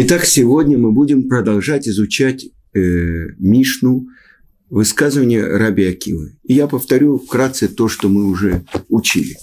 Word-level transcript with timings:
Итак, 0.00 0.26
сегодня 0.26 0.78
мы 0.78 0.92
будем 0.92 1.28
продолжать 1.28 1.88
изучать 1.88 2.46
э, 2.72 2.80
Мишну, 3.36 4.06
высказывание 4.70 5.44
Раби 5.44 5.86
Акива. 5.86 6.28
И 6.44 6.54
я 6.54 6.68
повторю 6.68 7.18
вкратце 7.18 7.66
то, 7.66 7.88
что 7.88 8.08
мы 8.08 8.26
уже 8.26 8.64
учили. 8.88 9.36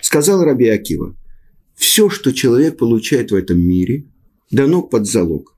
Сказал 0.00 0.42
Раби 0.42 0.66
Акива, 0.66 1.16
все, 1.76 2.10
что 2.10 2.32
человек 2.32 2.76
получает 2.76 3.30
в 3.30 3.36
этом 3.36 3.60
мире, 3.60 4.06
дано 4.50 4.82
под 4.82 5.06
залог. 5.06 5.56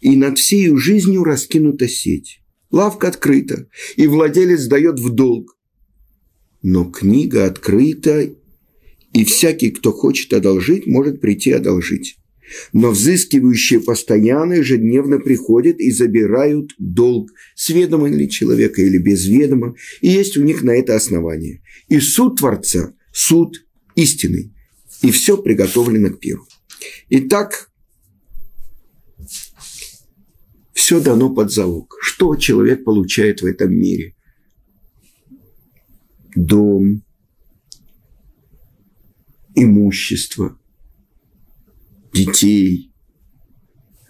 И 0.00 0.16
над 0.16 0.38
всей 0.38 0.74
жизнью 0.78 1.22
раскинута 1.22 1.86
сеть. 1.86 2.40
Лавка 2.70 3.08
открыта, 3.08 3.68
и 3.94 4.06
владелец 4.06 4.64
дает 4.68 4.98
в 4.98 5.10
долг. 5.10 5.58
Но 6.62 6.86
книга 6.86 7.44
открыта, 7.44 8.30
и 9.12 9.24
всякий, 9.26 9.68
кто 9.68 9.92
хочет 9.92 10.32
одолжить, 10.32 10.86
может 10.86 11.20
прийти 11.20 11.52
одолжить 11.52 12.16
но 12.72 12.90
взыскивающие 12.90 13.80
постоянно 13.80 14.54
ежедневно 14.54 15.18
приходят 15.18 15.78
и 15.80 15.90
забирают 15.90 16.74
долг 16.78 17.30
с 17.54 17.70
ведома 17.70 18.08
ли 18.08 18.28
человека 18.28 18.82
или 18.82 18.98
без 18.98 19.26
ведома, 19.26 19.74
и 20.00 20.08
есть 20.08 20.36
у 20.36 20.42
них 20.42 20.62
на 20.62 20.70
это 20.70 20.96
основание. 20.96 21.62
И 21.88 22.00
суд 22.00 22.38
Творца– 22.38 22.94
суд 23.12 23.66
истинный, 23.94 24.52
и 25.02 25.10
все 25.10 25.36
приготовлено 25.36 26.10
к 26.10 26.20
пиру. 26.20 26.46
Итак, 27.08 27.70
все 30.72 31.00
дано 31.00 31.34
под 31.34 31.52
залог. 31.52 31.96
Что 32.00 32.36
человек 32.36 32.84
получает 32.84 33.42
в 33.42 33.46
этом 33.46 33.72
мире? 33.72 34.14
Дом, 36.34 37.02
имущество– 39.54 40.56
детей. 42.24 42.92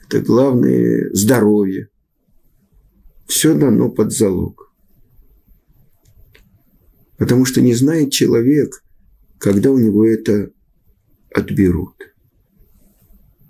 Это 0.07 0.21
главное 0.21 1.11
здоровье. 1.13 1.89
Все 3.27 3.55
дано 3.55 3.91
под 3.91 4.13
залог. 4.13 4.73
Потому 7.17 7.45
что 7.45 7.61
не 7.61 7.75
знает 7.75 8.13
человек, 8.13 8.83
когда 9.39 9.71
у 9.71 9.79
него 9.79 10.07
это 10.07 10.51
отберут. 11.35 11.95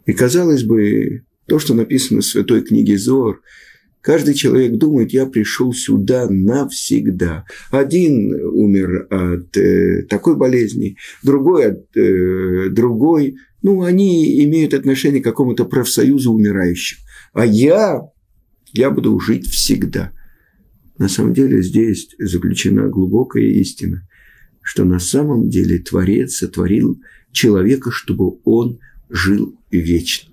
И 0.07 0.12
казалось 0.12 0.65
бы, 0.65 1.25
то, 1.47 1.59
что 1.59 1.75
написано 1.75 2.21
в 2.21 2.27
Святой 2.27 2.62
книге 2.62 2.99
Зор, 2.99 3.41
Каждый 4.03 4.33
человек 4.34 4.73
думает, 4.73 5.12
я 5.12 5.27
пришел 5.27 5.75
сюда 5.75 6.27
навсегда. 6.31 7.45
Один 7.71 8.33
умер 8.33 9.06
от 9.11 9.55
э, 9.59 10.05
такой 10.09 10.37
болезни, 10.37 10.97
другой 11.23 11.67
от 11.67 11.97
э, 11.97 12.71
другой. 12.71 13.37
Ну, 13.62 13.83
они 13.83 14.42
имеют 14.44 14.75
отношение 14.75 15.20
к 15.20 15.25
какому-то 15.25 15.64
профсоюзу 15.64 16.33
умирающих. 16.33 16.98
А 17.33 17.44
я, 17.44 18.08
я 18.72 18.91
буду 18.91 19.19
жить 19.20 19.47
всегда. 19.47 20.12
На 20.98 21.08
самом 21.08 21.34
деле 21.34 21.62
здесь 21.62 22.08
заключена 22.19 22.88
глубокая 22.88 23.44
истина, 23.44 24.06
что 24.62 24.84
на 24.84 24.98
самом 24.98 25.48
деле 25.48 25.78
Творец 25.78 26.36
сотворил 26.36 27.00
человека, 27.33 27.91
чтобы 27.91 28.38
он 28.44 28.78
жил 29.08 29.58
вечно. 29.70 30.31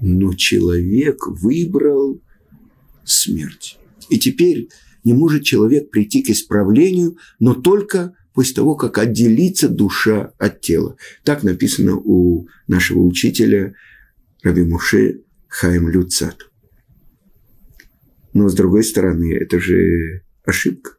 Но 0.00 0.34
человек 0.34 1.26
выбрал 1.26 2.20
смерть. 3.04 3.78
И 4.10 4.18
теперь 4.18 4.68
не 5.02 5.12
может 5.12 5.44
человек 5.44 5.90
прийти 5.90 6.22
к 6.22 6.30
исправлению, 6.30 7.18
но 7.38 7.54
только 7.54 8.14
после 8.34 8.56
того, 8.56 8.74
как 8.74 8.98
отделится 8.98 9.68
душа 9.68 10.32
от 10.38 10.60
тела. 10.60 10.96
Так 11.22 11.42
написано 11.44 11.96
у 11.96 12.48
нашего 12.66 13.00
учителя 13.00 13.74
Раби 14.42 14.62
Муше 14.62 15.22
Хаим 15.48 15.88
Люцат. 15.88 16.50
Но 18.32 18.48
с 18.48 18.54
другой 18.54 18.82
стороны, 18.82 19.32
это 19.32 19.60
же 19.60 20.22
ошибка. 20.44 20.96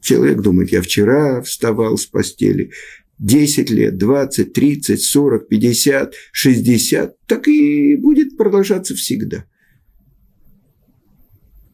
Человек 0.00 0.40
думает, 0.40 0.72
я 0.72 0.82
вчера 0.82 1.40
вставал 1.42 1.96
с 1.96 2.06
постели, 2.06 2.72
10 3.20 3.70
лет, 3.70 3.96
20, 3.96 4.52
30, 4.52 5.00
40, 5.00 5.48
50, 5.48 6.14
60, 6.32 7.16
так 7.26 7.46
и 7.46 7.94
будет 7.94 8.36
продолжаться 8.36 8.96
всегда. 8.96 9.44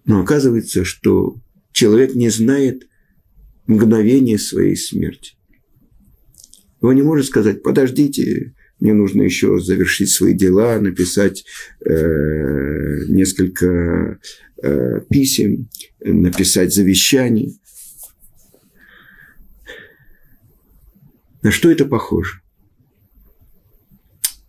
Но 0.04 0.20
оказывается, 0.20 0.84
что 0.84 1.36
человек 1.72 2.14
не 2.14 2.28
знает 2.28 2.87
мгновения 3.68 4.38
своей 4.38 4.74
смерти. 4.74 5.34
Он 6.80 6.96
не 6.96 7.02
может 7.02 7.26
сказать, 7.26 7.62
подождите, 7.62 8.54
мне 8.80 8.94
нужно 8.94 9.22
еще 9.22 9.60
завершить 9.60 10.10
свои 10.10 10.32
дела, 10.32 10.80
написать 10.80 11.44
э, 11.84 13.04
несколько 13.08 14.18
э, 14.62 15.00
писем, 15.10 15.68
написать 16.00 16.74
завещание. 16.74 17.52
На 21.42 21.52
что 21.52 21.70
это 21.70 21.84
похоже? 21.84 22.40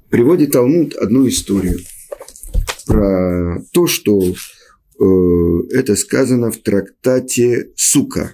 Приводит 0.09 0.53
Талмуд 0.53 0.95
одну 0.95 1.27
историю 1.27 1.79
про 2.87 3.63
то, 3.73 3.85
что 3.85 4.33
Э, 4.99 5.05
это 5.71 5.95
сказано 5.95 6.51
в 6.51 6.57
трактате 6.57 7.71
Сука. 7.75 8.33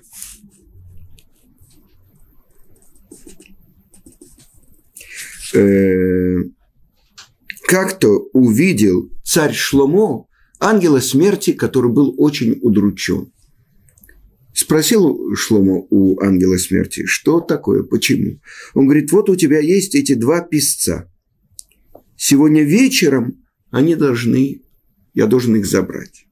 Э, 5.56 6.44
как-то 7.68 8.10
увидел 8.34 9.10
царь 9.24 9.54
Шломо 9.54 10.28
ангела 10.60 11.00
смерти, 11.00 11.54
который 11.54 11.92
был 11.92 12.14
очень 12.18 12.60
удручен. 12.62 13.32
Спросил 14.54 15.36
Шломо 15.36 15.86
у 15.90 16.20
ангела 16.22 16.58
смерти, 16.58 17.06
что 17.06 17.42
такое, 17.42 17.84
почему? 17.84 18.40
Он 18.74 18.86
говорит, 18.86 19.12
вот 19.12 19.30
у 19.30 19.36
тебя 19.36 19.60
есть 19.60 19.96
эти 19.96 20.14
два 20.14 20.42
писца. 20.42 21.12
Сегодня 22.16 22.64
вечером 22.64 23.44
они 23.72 23.96
должны, 23.96 24.62
я 25.14 25.28
должен 25.28 25.56
их 25.56 25.66
забрать. 25.66 26.26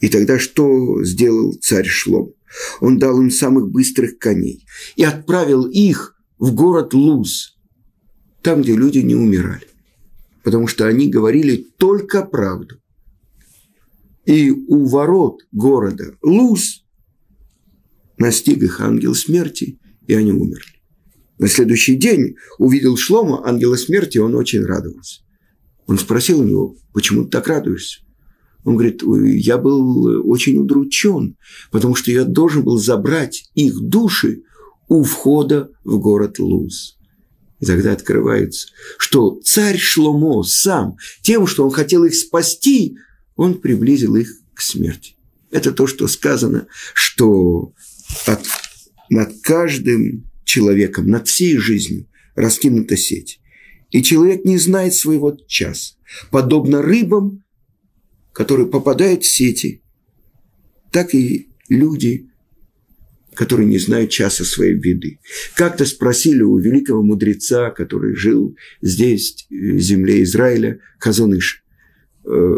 И 0.00 0.08
тогда 0.08 0.38
что 0.38 1.02
сделал 1.04 1.54
царь 1.54 1.86
Шлом? 1.86 2.34
Он 2.80 2.98
дал 2.98 3.20
им 3.20 3.30
самых 3.30 3.70
быстрых 3.70 4.18
коней 4.18 4.66
и 4.94 5.04
отправил 5.04 5.64
их 5.64 6.16
в 6.38 6.54
город 6.54 6.92
Луз, 6.92 7.55
там, 8.46 8.62
где 8.62 8.76
люди 8.76 8.98
не 8.98 9.16
умирали, 9.16 9.66
потому 10.44 10.68
что 10.68 10.86
они 10.86 11.10
говорили 11.10 11.66
только 11.78 12.22
правду. 12.22 12.76
И 14.24 14.52
у 14.52 14.84
ворот 14.84 15.44
города 15.50 16.14
Луз 16.22 16.84
настиг 18.18 18.62
их 18.62 18.80
ангел 18.80 19.16
смерти, 19.16 19.80
и 20.06 20.14
они 20.14 20.30
умерли. 20.30 20.80
На 21.40 21.48
следующий 21.48 21.96
день 21.96 22.36
увидел 22.58 22.96
Шлома, 22.96 23.44
ангела 23.44 23.74
смерти, 23.74 24.18
он 24.18 24.36
очень 24.36 24.64
радовался. 24.64 25.22
Он 25.88 25.98
спросил 25.98 26.38
у 26.38 26.44
него, 26.44 26.76
почему 26.92 27.24
ты 27.24 27.30
так 27.30 27.48
радуешься? 27.48 28.02
Он 28.62 28.76
говорит, 28.76 29.02
я 29.42 29.58
был 29.58 30.30
очень 30.30 30.56
удручен, 30.56 31.36
потому 31.72 31.96
что 31.96 32.12
я 32.12 32.22
должен 32.22 32.62
был 32.62 32.78
забрать 32.78 33.50
их 33.56 33.80
души 33.80 34.44
у 34.86 35.02
входа 35.02 35.68
в 35.82 35.98
город 35.98 36.38
Луз. 36.38 36.95
И 37.60 37.66
тогда 37.66 37.92
открывается, 37.92 38.68
что 38.98 39.40
царь 39.42 39.78
Шломо 39.78 40.42
сам, 40.42 40.96
тем, 41.22 41.46
что 41.46 41.64
он 41.64 41.70
хотел 41.70 42.04
их 42.04 42.14
спасти, 42.14 42.96
он 43.34 43.60
приблизил 43.60 44.16
их 44.16 44.30
к 44.54 44.60
смерти. 44.60 45.16
Это 45.50 45.72
то, 45.72 45.86
что 45.86 46.06
сказано, 46.06 46.66
что 46.92 47.72
от, 48.26 48.44
над 49.08 49.40
каждым 49.42 50.30
человеком, 50.44 51.08
над 51.08 51.28
всей 51.28 51.56
жизнью 51.56 52.08
раскинута 52.34 52.96
сеть. 52.96 53.40
И 53.90 54.02
человек 54.02 54.44
не 54.44 54.58
знает 54.58 54.94
своего 54.94 55.36
часа. 55.46 55.94
Подобно 56.30 56.82
рыбам, 56.82 57.44
которые 58.32 58.66
попадают 58.66 59.24
в 59.24 59.26
сети, 59.26 59.82
так 60.92 61.14
и 61.14 61.48
люди, 61.68 62.30
которые 63.36 63.68
не 63.68 63.78
знают 63.78 64.10
часа 64.10 64.44
своей 64.44 64.74
беды. 64.74 65.20
Как-то 65.54 65.84
спросили 65.84 66.42
у 66.42 66.56
великого 66.56 67.02
мудреца, 67.02 67.70
который 67.70 68.16
жил 68.16 68.56
здесь, 68.80 69.46
в 69.50 69.78
земле 69.78 70.22
Израиля, 70.22 70.80
Хазоныш, 70.98 71.62
э, 72.24 72.56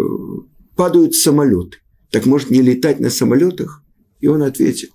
падают 0.76 1.14
самолеты. 1.14 1.78
Так 2.10 2.26
может 2.26 2.50
не 2.50 2.62
летать 2.62 3.00
на 3.00 3.10
самолетах? 3.10 3.82
И 4.20 4.28
он 4.28 4.42
ответил, 4.42 4.88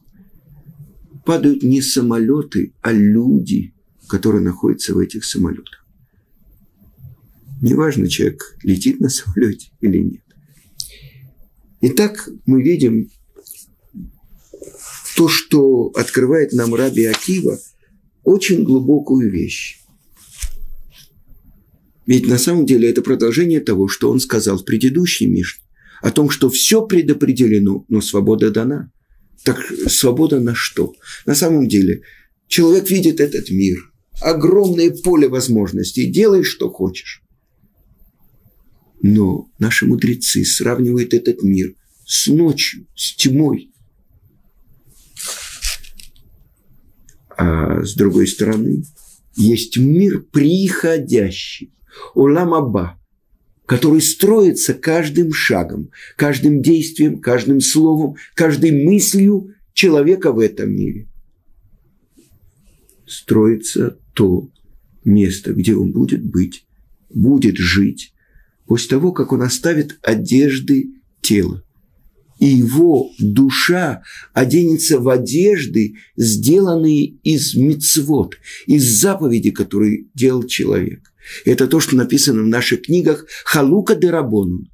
падают 1.25 1.63
не 1.63 1.81
самолеты, 1.81 2.73
а 2.81 2.91
люди, 2.91 3.73
которые 4.07 4.41
находятся 4.41 4.93
в 4.93 4.99
этих 4.99 5.25
самолетах. 5.25 5.85
Неважно, 7.61 8.07
человек 8.07 8.57
летит 8.63 8.99
на 8.99 9.09
самолете 9.09 9.69
или 9.81 9.97
нет. 9.97 10.23
Итак, 11.81 12.29
мы 12.45 12.63
видим 12.63 13.09
то, 15.15 15.27
что 15.27 15.91
открывает 15.95 16.53
нам 16.53 16.73
Раби 16.73 17.05
Акива, 17.05 17.59
очень 18.23 18.63
глубокую 18.63 19.31
вещь. 19.31 19.79
Ведь 22.05 22.27
на 22.27 22.37
самом 22.37 22.65
деле 22.65 22.89
это 22.89 23.01
продолжение 23.01 23.59
того, 23.59 23.87
что 23.87 24.09
он 24.09 24.19
сказал 24.19 24.57
в 24.57 24.65
предыдущей 24.65 25.25
Мишне, 25.27 25.63
о 26.01 26.11
том, 26.11 26.29
что 26.29 26.49
все 26.49 26.85
предопределено, 26.85 27.85
но 27.87 28.01
свобода 28.01 28.51
дана. 28.51 28.91
Так 29.43 29.57
свобода 29.87 30.39
на 30.39 30.53
что? 30.53 30.93
На 31.25 31.33
самом 31.33 31.67
деле 31.67 32.01
человек 32.47 32.89
видит 32.89 33.19
этот 33.19 33.49
мир, 33.49 33.77
огромное 34.21 34.91
поле 34.91 35.27
возможностей, 35.27 36.11
делай, 36.11 36.43
что 36.43 36.69
хочешь. 36.69 37.21
Но 39.01 39.49
наши 39.59 39.85
мудрецы 39.85 40.45
сравнивают 40.45 41.13
этот 41.13 41.43
мир 41.43 41.73
с 42.05 42.27
ночью, 42.27 42.87
с 42.95 43.15
тьмой. 43.15 43.72
А 47.37 47.83
с 47.83 47.95
другой 47.95 48.27
стороны, 48.27 48.83
есть 49.35 49.77
мир 49.77 50.21
приходящий, 50.31 51.73
Уламаба, 52.15 52.99
который 53.65 54.01
строится 54.01 54.73
каждым 54.73 55.31
шагом, 55.31 55.89
каждым 56.15 56.61
действием, 56.61 57.19
каждым 57.19 57.61
словом, 57.61 58.15
каждой 58.35 58.71
мыслью 58.85 59.53
человека 59.73 60.31
в 60.31 60.39
этом 60.39 60.71
мире. 60.71 61.07
Строится 63.07 63.97
то 64.13 64.49
место, 65.03 65.53
где 65.53 65.75
он 65.75 65.91
будет 65.91 66.23
быть, 66.23 66.65
будет 67.09 67.57
жить, 67.57 68.13
после 68.65 68.89
того, 68.89 69.11
как 69.11 69.31
он 69.31 69.41
оставит 69.41 69.99
одежды 70.01 70.89
тела. 71.21 71.63
И 72.43 72.47
его 72.47 73.09
душа 73.19 74.03
оденется 74.33 74.99
в 74.99 75.07
одежды, 75.07 75.95
сделанные 76.17 77.05
из 77.23 77.55
мицвод, 77.55 78.35
из 78.65 78.99
заповедей, 78.99 79.51
которые 79.51 80.07
делал 80.13 80.43
человек. 80.43 81.13
Это 81.45 81.67
то, 81.67 81.79
что 81.79 81.95
написано 81.95 82.43
в 82.43 82.47
наших 82.47 82.81
книгах 82.81 83.27
«Халука 83.45 83.95
де 83.95 84.09
Рабону». 84.09 84.65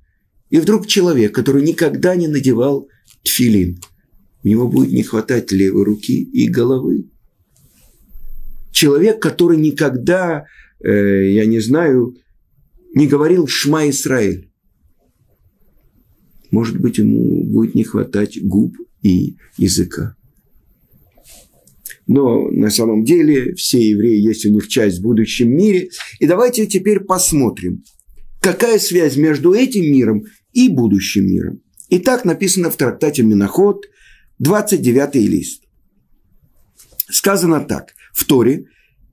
И 0.49 0.57
вдруг 0.57 0.87
человек, 0.87 1.35
который 1.35 1.61
никогда 1.61 2.15
не 2.15 2.27
надевал 2.27 2.87
тфилин, 3.21 3.79
у 4.43 4.47
него 4.47 4.67
будет 4.67 4.91
не 4.91 5.03
хватать 5.03 5.51
левой 5.51 5.83
руки 5.83 6.23
и 6.23 6.49
головы. 6.49 7.05
Человек, 8.71 9.21
который 9.21 9.57
никогда, 9.57 10.45
э, 10.83 11.33
я 11.33 11.45
не 11.45 11.59
знаю, 11.59 12.15
не 12.95 13.05
говорил 13.05 13.45
«Шма 13.45 13.87
Исраэль». 13.91 14.48
Может 16.51 16.79
быть, 16.79 16.97
ему 16.97 17.43
будет 17.43 17.75
не 17.75 17.83
хватать 17.83 18.41
губ 18.41 18.75
и 19.01 19.35
языка. 19.57 20.15
Но 22.07 22.49
на 22.49 22.71
самом 22.71 23.03
деле 23.03 23.53
все 23.53 23.89
евреи 23.89 24.19
есть 24.19 24.45
у 24.45 24.51
них 24.51 24.67
часть 24.67 24.97
в 24.99 25.03
будущем 25.03 25.55
мире. 25.55 25.89
И 26.19 26.25
давайте 26.25 26.65
теперь 26.65 27.01
посмотрим, 27.01 27.83
какая 28.41 28.79
связь 28.79 29.15
между 29.15 29.53
этим 29.53 29.83
миром 29.83 30.25
и 30.51 30.69
будущим 30.69 31.27
миром. 31.27 31.61
И 31.89 31.99
так 31.99 32.25
написано 32.25 32.71
в 32.71 32.77
трактате 32.77 33.21
Миноход, 33.21 33.85
29 34.39 35.15
лист. 35.15 35.63
Сказано 37.09 37.61
так. 37.61 37.93
В 38.13 38.25
Торе 38.25 38.65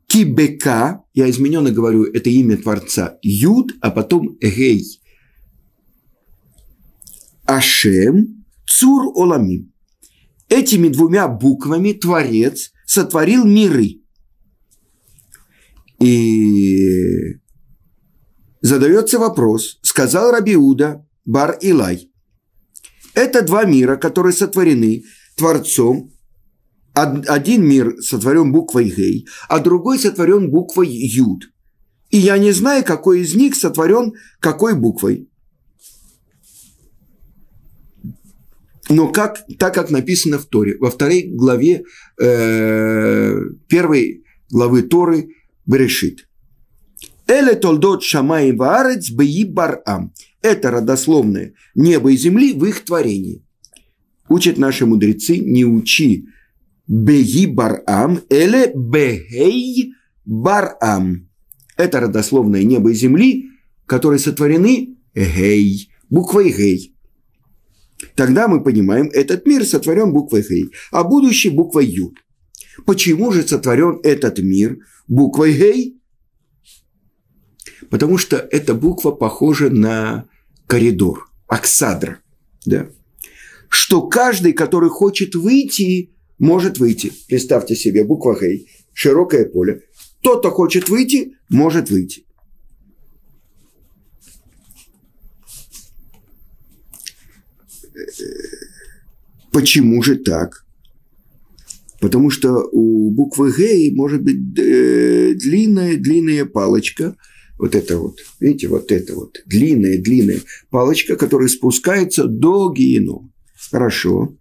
Кибека, 0.07 1.03
я 1.15 1.29
измененно 1.29 1.71
говорю, 1.71 2.05
это 2.05 2.31
имя 2.31 2.57
Творца, 2.57 3.19
Юд, 3.23 3.75
а 3.81 3.91
потом 3.91 4.39
Гей. 4.41 5.01
Ашем, 7.47 8.45
Цур 8.67 9.13
Оламим. 9.15 9.73
Этими 10.49 10.89
двумя 10.89 11.29
буквами 11.29 11.93
Творец 11.93 12.73
сотворил 12.87 13.45
миры. 13.45 14.01
И 15.99 17.39
задается 18.61 19.19
вопрос, 19.19 19.79
сказал 19.83 20.31
Рабиуда 20.31 21.07
Бар 21.25 21.59
Илай. 21.61 22.11
Это 23.15 23.43
два 23.43 23.65
мира, 23.65 23.97
которые 23.97 24.33
сотворены 24.33 25.05
Творцом 25.37 26.13
один 26.93 27.67
мир 27.67 27.97
сотворен 28.01 28.53
буквой 28.53 28.91
Гей, 28.91 29.27
а 29.49 29.59
другой 29.59 29.99
сотворен 29.99 30.51
буквой 30.51 30.89
Юд. 30.89 31.45
И 32.11 32.19
я 32.19 32.39
не 32.39 32.53
знаю, 32.53 32.85
какой 32.85 33.21
из 33.21 33.35
них 33.35 33.55
сотворен 33.55 34.15
какой 34.41 34.75
буквой. 34.75 35.29
Но 38.89 39.09
как, 39.09 39.45
так 39.59 39.75
как 39.75 39.91
написано 39.91 40.39
в 40.39 40.47
Торе, 40.47 40.77
во 40.79 40.91
второй 40.91 41.23
главе 41.23 41.83
э, 42.21 43.41
первой 43.69 44.25
главы 44.51 44.83
Торы 44.83 45.31
Берешит. 45.67 46.29
Эле 47.27 47.57
толдот 47.57 48.05
шамай 48.05 48.53
ваарец 48.53 49.11
беи 49.11 49.45
барам. 49.45 50.13
Это 50.43 50.71
родословное 50.71 51.55
небо 51.75 52.13
и 52.13 52.17
земли 52.17 52.53
в 52.53 52.65
их 52.65 52.85
творении. 52.85 53.45
Учат 54.29 54.59
наши 54.59 54.87
мудрецы, 54.87 55.39
не 55.39 55.65
учи 55.65 56.29
Беги 56.89 57.47
барам, 57.47 58.21
эле 58.31 58.73
бегей 58.75 59.95
барам. 60.25 61.29
Это 61.77 62.01
родословное 62.01 62.63
небо 62.63 62.93
и 62.93 62.95
земли, 62.95 63.51
которые 63.87 64.21
сотворены 64.21 64.97
гей, 65.15 65.91
буквой 66.11 66.53
гей. 66.53 66.96
Тогда 68.15 68.49
мы 68.49 68.63
понимаем, 68.63 69.09
этот 69.13 69.47
мир 69.47 69.65
сотворен 69.65 70.13
буквой 70.13 70.43
гей, 70.43 70.71
а 70.91 71.05
будущий 71.05 71.51
буквой 71.51 71.87
ю. 71.87 72.15
Почему 72.85 73.33
же 73.33 73.47
сотворен 73.47 74.01
этот 74.03 74.39
мир 74.39 74.79
буквой 75.09 75.55
гей? 75.55 76.01
Потому 77.91 78.19
что 78.19 78.37
эта 78.37 78.75
буква 78.75 79.13
похожа 79.13 79.71
на 79.71 80.29
коридор, 80.67 81.29
аксадра. 81.47 82.19
Да? 82.65 82.89
Что 83.69 84.07
каждый, 84.07 84.53
который 84.53 84.91
хочет 84.91 85.35
выйти 85.35 86.17
может 86.39 86.79
выйти. 86.79 87.13
Представьте 87.29 87.75
себе, 87.75 88.05
буква 88.05 88.39
Хей, 88.39 88.69
широкое 88.93 89.47
поле. 89.47 89.83
Тот, 90.23 90.41
кто 90.41 90.51
хочет 90.51 90.89
выйти, 90.89 91.37
может 91.49 91.91
выйти. 91.91 92.26
Почему 99.57 100.03
же 100.03 100.17
так? 100.17 100.67
Потому 102.03 102.29
что 102.29 102.69
у 102.73 103.11
буквы 103.11 103.51
Г 103.51 103.91
может 103.95 104.23
быть 104.23 104.37
э, 104.59 105.33
длинная, 105.33 105.97
длинная 105.97 106.45
палочка, 106.45 107.17
вот 107.59 107.75
это 107.75 107.97
вот, 107.97 108.19
видите, 108.39 108.69
вот 108.69 108.93
это 108.93 109.15
вот, 109.15 109.39
длинная, 109.47 109.97
длинная 109.97 110.43
палочка, 110.69 111.17
которая 111.17 111.49
спускается 111.49 112.27
до 112.27 112.71
генома. 112.71 113.33
Хорошо. 113.71 114.37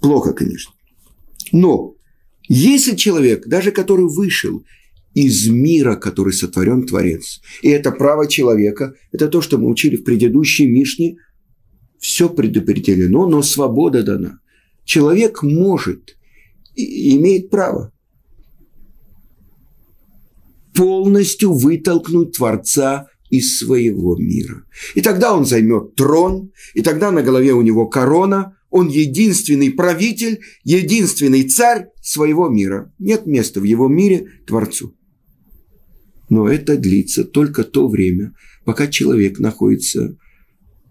Плохо, 0.00 0.32
конечно. 0.32 0.72
Но 1.50 1.96
если 2.48 2.94
человек, 2.94 3.48
даже 3.48 3.72
который 3.72 4.06
вышел 4.06 4.62
из 5.12 5.48
мира, 5.48 5.96
который 5.96 6.32
сотворен 6.32 6.86
Творец, 6.86 7.40
и 7.62 7.68
это 7.68 7.90
право 7.90 8.28
человека, 8.28 8.94
это 9.10 9.26
то, 9.26 9.42
что 9.42 9.58
мы 9.58 9.68
учили 9.68 9.96
в 9.96 10.04
предыдущей 10.04 10.68
Мишне, 10.68 11.16
все 11.98 12.28
предопределено, 12.28 13.26
но 13.26 13.42
свобода 13.42 14.02
дана. 14.02 14.40
Человек 14.84 15.42
может 15.42 16.16
и 16.74 17.16
имеет 17.16 17.50
право 17.50 17.92
полностью 20.74 21.52
вытолкнуть 21.52 22.36
Творца 22.36 23.08
из 23.30 23.58
своего 23.58 24.16
мира. 24.16 24.64
И 24.94 25.00
тогда 25.00 25.34
он 25.34 25.44
займет 25.44 25.96
трон, 25.96 26.52
и 26.74 26.82
тогда 26.82 27.10
на 27.10 27.22
голове 27.22 27.52
у 27.52 27.62
него 27.62 27.88
корона, 27.88 28.56
он 28.70 28.88
единственный 28.88 29.72
правитель, 29.72 30.40
единственный 30.62 31.42
царь 31.48 31.88
своего 32.00 32.48
мира. 32.48 32.92
Нет 32.98 33.26
места 33.26 33.60
в 33.60 33.64
его 33.64 33.88
мире 33.88 34.28
Творцу. 34.46 34.94
Но 36.28 36.48
это 36.48 36.76
длится 36.76 37.24
только 37.24 37.64
то 37.64 37.88
время, 37.88 38.34
пока 38.64 38.86
человек 38.86 39.38
находится 39.38 40.16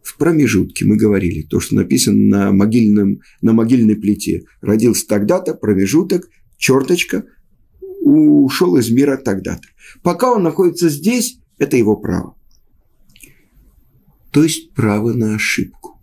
в 0.07 0.17
промежутке. 0.17 0.85
Мы 0.85 0.97
говорили, 0.97 1.41
то, 1.41 1.59
что 1.59 1.75
написано 1.75 2.17
на, 2.17 2.51
могильном, 2.51 3.21
на 3.41 3.53
могильной 3.53 3.95
плите. 3.95 4.43
Родился 4.61 5.07
тогда-то, 5.07 5.53
промежуток, 5.53 6.29
черточка, 6.57 7.25
ушел 8.01 8.77
из 8.77 8.89
мира 8.89 9.17
тогда-то. 9.17 9.67
Пока 10.01 10.31
он 10.31 10.43
находится 10.43 10.89
здесь, 10.89 11.39
это 11.57 11.77
его 11.77 11.97
право. 11.97 12.35
То 14.31 14.43
есть 14.43 14.73
право 14.73 15.13
на 15.13 15.35
ошибку 15.35 15.97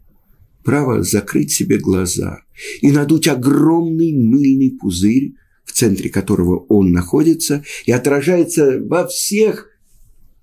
право 0.64 1.02
закрыть 1.02 1.52
себе 1.52 1.78
глаза 1.78 2.40
и 2.80 2.90
надуть 2.90 3.28
огромный 3.28 4.12
мыльный 4.12 4.76
пузырь, 4.76 5.34
в 5.64 5.72
центре 5.72 6.10
которого 6.10 6.64
он 6.68 6.90
находится, 6.90 7.62
и 7.84 7.92
отражается 7.92 8.80
во 8.80 9.06
всех 9.06 9.68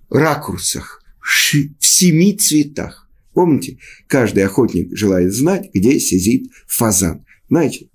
ракурсах, 0.10 1.04
в 1.20 1.86
семи 1.86 2.38
цветах. 2.38 3.10
Помните, 3.34 3.78
каждый 4.08 4.44
охотник 4.44 4.96
желает 4.96 5.34
знать, 5.34 5.70
где 5.74 6.00
сидит 6.00 6.52
фазан. 6.68 7.26
Знаете, 7.50 7.90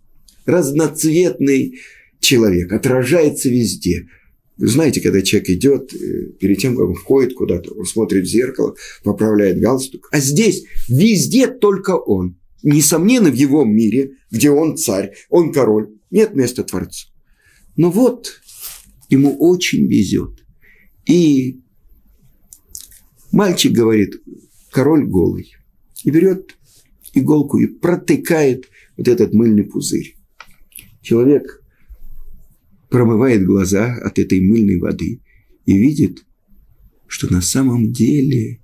разноцветный 0.47 1.79
человек 2.21 2.73
отражается 2.73 3.49
везде. 3.49 4.07
Вы 4.57 4.69
знаете, 4.69 5.03
когда 5.03 5.21
человек 5.21 5.51
идет, 5.51 5.95
э, 5.95 6.33
перед 6.41 6.59
тем, 6.59 6.77
как 6.77 6.89
он 6.89 6.95
входит 6.95 7.35
куда-то, 7.35 7.75
он 7.75 7.85
смотрит 7.85 8.25
в 8.25 8.29
зеркало, 8.29 8.75
поправляет 9.05 9.61
галстук. 9.61 10.09
А 10.13 10.21
здесь 10.21 10.65
везде 10.89 11.47
только 11.47 11.97
он. 11.97 12.39
Несомненно, 12.63 13.31
в 13.31 13.35
его 13.35 13.65
мире, 13.65 14.13
где 14.31 14.51
он 14.51 14.79
царь, 14.79 15.13
он 15.29 15.53
король, 15.53 15.91
нет 16.11 16.35
места 16.35 16.65
Творцу. 16.65 17.09
Но 17.77 17.91
вот 17.91 18.41
ему 19.11 19.37
очень 19.39 19.87
везет. 19.87 20.43
И 21.07 21.61
мальчик 23.31 23.73
говорит, 23.73 24.15
король 24.77 25.07
голый. 25.07 25.57
И 26.05 26.11
берет 26.11 26.55
иголку 27.15 27.59
и 27.59 27.67
протыкает 27.67 28.69
вот 28.99 29.09
этот 29.09 29.33
мыльный 29.33 29.65
пузырь. 29.65 30.17
Человек 31.01 31.63
промывает 32.91 33.43
глаза 33.47 33.95
от 34.05 34.19
этой 34.19 34.39
мыльной 34.43 34.79
воды 34.79 35.23
и 35.65 35.79
видит, 35.79 36.27
что 37.07 37.33
на 37.33 37.41
самом 37.41 37.91
деле 37.91 38.61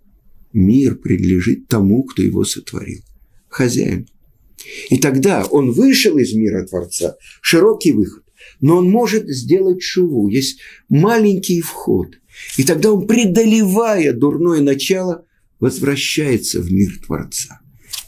мир 0.53 0.97
принадлежит 0.97 1.69
тому, 1.69 2.05
кто 2.05 2.23
его 2.23 2.45
сотворил, 2.45 3.01
хозяин. 3.49 4.07
И 4.91 4.99
тогда 4.99 5.47
он 5.47 5.71
вышел 5.73 6.19
из 6.19 6.35
мира 6.35 6.67
Творца, 6.67 7.17
широкий 7.41 7.93
выход, 7.93 8.25
но 8.61 8.77
он 8.77 8.91
может 8.91 9.31
сделать 9.31 9.83
шуву, 9.83 10.29
есть 10.29 10.61
маленький 10.91 11.63
вход. 11.63 12.19
И 12.59 12.65
тогда 12.65 12.93
он, 12.93 13.07
преодолевая 13.07 14.13
дурное 14.13 14.61
начало, 14.61 15.25
возвращается 15.63 16.61
в 16.61 16.73
мир 16.73 16.99
Творца. 17.07 17.61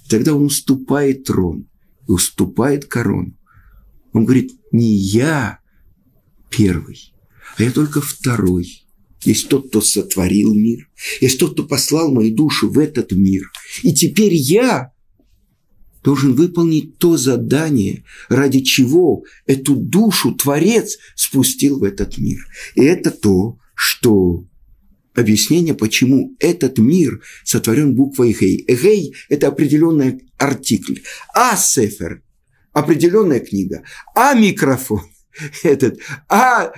Тогда 0.08 0.34
он 0.34 0.46
уступает 0.46 1.22
трон, 1.22 1.68
уступает 2.08 2.86
корону. 2.86 3.38
Он 4.12 4.24
говорит, 4.24 4.52
не 4.72 4.92
я 4.92 5.60
первый, 6.50 7.14
а 7.56 7.62
я 7.62 7.70
только 7.70 8.00
второй. 8.00 8.84
Есть 9.22 9.48
тот, 9.48 9.68
кто 9.68 9.80
сотворил 9.80 10.52
мир, 10.52 10.90
есть 11.20 11.38
тот, 11.38 11.52
кто 11.52 11.62
послал 11.62 12.12
мою 12.12 12.34
душу 12.34 12.68
в 12.68 12.78
этот 12.78 13.12
мир. 13.12 13.48
И 13.84 13.94
теперь 13.94 14.34
я 14.34 14.92
должен 16.02 16.34
выполнить 16.34 16.98
то 16.98 17.16
задание, 17.16 18.04
ради 18.28 18.62
чего 18.62 19.22
эту 19.46 19.76
душу 19.76 20.34
Творец 20.34 20.98
спустил 21.14 21.78
в 21.78 21.84
этот 21.84 22.18
мир. 22.18 22.44
И 22.74 22.82
это 22.82 23.12
то, 23.12 23.58
что 23.76 24.44
объяснение, 25.14 25.74
почему 25.74 26.36
этот 26.40 26.78
мир 26.78 27.22
сотворен 27.44 27.94
буквой 27.94 28.36
Гей. 28.38 28.64
Гей– 28.68 29.14
это 29.28 29.48
определенный 29.48 30.24
артикль. 30.38 31.00
А 31.34 31.56
Сефер– 31.56 32.22
определенная 32.72 33.40
книга. 33.40 33.82
А 34.14 34.34
микрофон 34.34 35.02
этот, 35.62 35.98
а, 36.28 36.72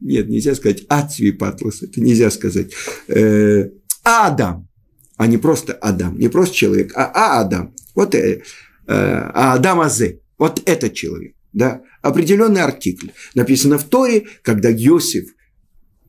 нет, 0.00 0.28
нельзя 0.28 0.54
сказать 0.54 0.84
Ацвипатлас, 0.88 1.82
это 1.82 2.00
нельзя 2.00 2.30
сказать, 2.30 2.72
э, 3.08 3.68
Адам, 4.02 4.68
а 5.16 5.26
не 5.26 5.38
просто 5.38 5.74
Адам, 5.74 6.18
не 6.18 6.28
просто 6.28 6.54
человек, 6.54 6.92
а, 6.96 7.10
а 7.14 7.40
Адам, 7.40 7.74
вот 7.94 8.14
э, 8.14 8.42
а 8.86 9.54
Адам 9.54 9.80
Азе, 9.80 10.20
вот 10.38 10.62
этот 10.66 10.94
человек, 10.94 11.34
да, 11.52 11.82
определенный 12.00 12.62
артикль. 12.62 13.08
Написано 13.34 13.78
в 13.78 13.84
Торе, 13.84 14.26
когда 14.42 14.68
Йосиф, 14.68 15.28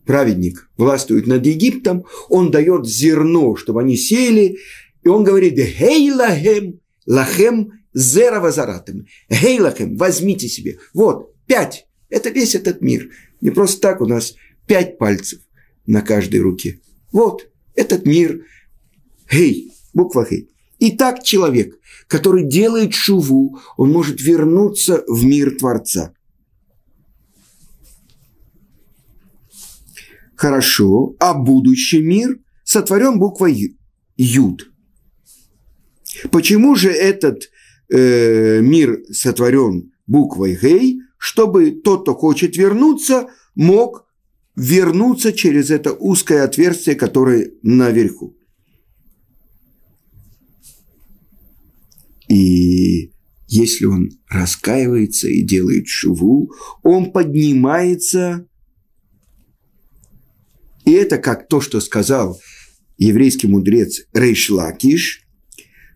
праведник, 0.05 0.69
властвует 0.77 1.27
над 1.27 1.45
Египтом, 1.45 2.05
он 2.29 2.51
дает 2.51 2.87
зерно, 2.87 3.55
чтобы 3.55 3.81
они 3.81 3.97
сели, 3.97 4.57
и 5.03 5.07
он 5.07 5.23
говорит, 5.23 5.59
«Хей 5.59 6.11
лахем, 6.11 6.79
лахем 7.05 7.73
зера 7.93 8.39
вазаратем, 8.39 9.05
хей 9.31 9.59
лахем, 9.59 9.97
возьмите 9.97 10.47
себе». 10.47 10.77
Вот, 10.93 11.33
Пять. 11.47 11.87
Это 12.09 12.29
весь 12.29 12.55
этот 12.55 12.81
мир. 12.81 13.09
Не 13.41 13.49
просто 13.49 13.81
так 13.81 14.01
у 14.01 14.05
нас 14.05 14.35
пять 14.67 14.97
пальцев 14.97 15.39
на 15.85 16.01
каждой 16.01 16.39
руке. 16.39 16.79
Вот 17.11 17.49
этот 17.75 18.05
мир. 18.05 18.45
Гей, 19.31 19.71
буква 19.93 20.25
Гей. 20.29 20.49
И 20.79 20.91
так 20.91 21.23
человек, 21.23 21.77
который 22.07 22.43
делает 22.43 22.93
шуву, 22.93 23.59
он 23.77 23.91
может 23.91 24.21
вернуться 24.21 25.03
в 25.07 25.23
мир 25.25 25.57
Творца. 25.57 26.13
Хорошо, 30.35 31.15
а 31.19 31.33
будущий 31.33 32.01
мир 32.01 32.39
сотворен 32.63 33.19
буквой 33.19 33.77
Юд. 34.17 34.71
Почему 36.31 36.75
же 36.75 36.89
этот 36.89 37.49
э, 37.89 38.61
мир 38.61 39.03
сотворен 39.11 39.91
буквой 40.07 40.57
Гей, 40.61 40.99
чтобы 41.17 41.71
тот, 41.71 42.01
кто 42.03 42.13
хочет 42.13 42.57
вернуться, 42.57 43.29
мог 43.55 44.05
вернуться 44.55 45.33
через 45.33 45.71
это 45.71 45.93
узкое 45.93 46.43
отверстие, 46.43 46.95
которое 46.95 47.51
наверху. 47.61 48.35
И 52.27 53.11
если 53.47 53.85
он 53.85 54.09
раскаивается 54.29 55.27
и 55.27 55.41
делает 55.41 55.87
шуву, 55.87 56.51
он 56.81 57.11
поднимается. 57.11 58.47
И 60.85 60.91
это 60.91 61.17
как 61.17 61.47
то, 61.47 61.61
что 61.61 61.79
сказал 61.79 62.39
еврейский 62.97 63.47
мудрец 63.47 64.01
Рейшлакиш, 64.13 65.25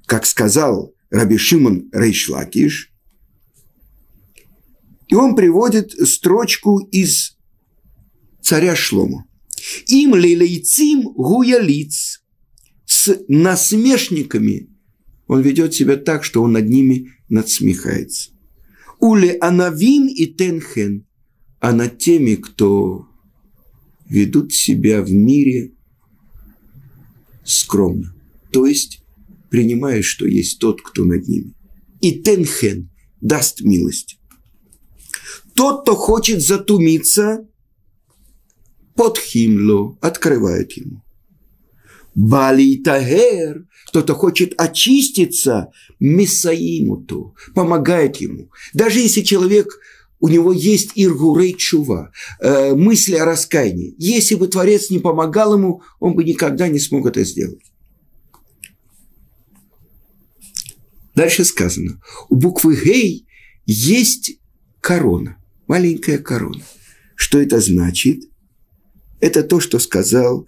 как 0.05 0.25
сказал 0.25 0.93
Раби 1.09 1.37
Шимон 1.37 1.89
Рейшлакиш, 1.91 2.91
и 5.07 5.15
он 5.15 5.35
приводит 5.35 5.91
строчку 6.07 6.79
из 6.79 7.37
царя 8.41 8.75
Шлома. 8.75 9.25
Им 9.87 10.15
лилейцим 10.15 11.13
гуялиц. 11.13 12.23
С 12.85 13.17
насмешниками 13.27 14.69
он 15.27 15.41
ведет 15.41 15.73
себя 15.73 15.97
так, 15.97 16.23
что 16.23 16.41
он 16.41 16.53
над 16.53 16.69
ними 16.69 17.11
надсмехается. 17.29 18.31
Уле 18.99 19.37
анавим 19.41 20.07
и 20.07 20.25
тенхен. 20.25 21.05
А 21.59 21.73
над 21.73 21.97
теми, 21.97 22.35
кто 22.35 23.07
ведут 24.09 24.53
себя 24.53 25.01
в 25.01 25.11
мире 25.11 25.73
скромно. 27.43 28.13
То 28.51 28.65
есть, 28.65 29.01
принимая, 29.49 30.01
что 30.01 30.25
есть 30.25 30.59
тот, 30.59 30.81
кто 30.81 31.05
над 31.05 31.27
ними. 31.27 31.53
И 32.01 32.19
тенхен 32.19 32.89
даст 33.21 33.61
милость. 33.61 34.19
Тот, 35.55 35.81
кто 35.81 35.95
хочет 35.95 36.41
затумиться, 36.41 37.47
под 38.95 39.17
химло 39.17 39.97
открывает 40.01 40.73
ему. 40.73 41.03
Бали 42.15 42.77
Тагер, 42.77 43.67
кто-то 43.87 44.15
хочет 44.15 44.53
очиститься, 44.57 45.71
Месаимуту, 45.99 47.35
помогает 47.53 48.17
ему. 48.17 48.49
Даже 48.73 48.99
если 48.99 49.21
человек, 49.21 49.67
у 50.19 50.27
него 50.29 50.51
есть 50.51 50.91
иргурей 50.95 51.53
чува, 51.53 52.11
э, 52.39 52.73
мысли 52.73 53.15
о 53.15 53.25
раскаянии. 53.25 53.95
Если 53.97 54.35
бы 54.35 54.47
Творец 54.47 54.89
не 54.89 54.99
помогал 54.99 55.53
ему, 55.53 55.81
он 55.99 56.15
бы 56.15 56.23
никогда 56.23 56.67
не 56.67 56.79
смог 56.79 57.05
это 57.05 57.23
сделать. 57.23 57.61
Дальше 61.15 61.45
сказано, 61.45 62.01
у 62.29 62.35
буквы 62.35 62.75
Гей 62.75 63.27
есть 63.65 64.39
корона 64.81 65.37
маленькая 65.67 66.17
корона. 66.17 66.63
Что 67.15 67.39
это 67.39 67.59
значит? 67.59 68.23
Это 69.19 69.43
то, 69.43 69.59
что 69.59 69.79
сказал 69.79 70.47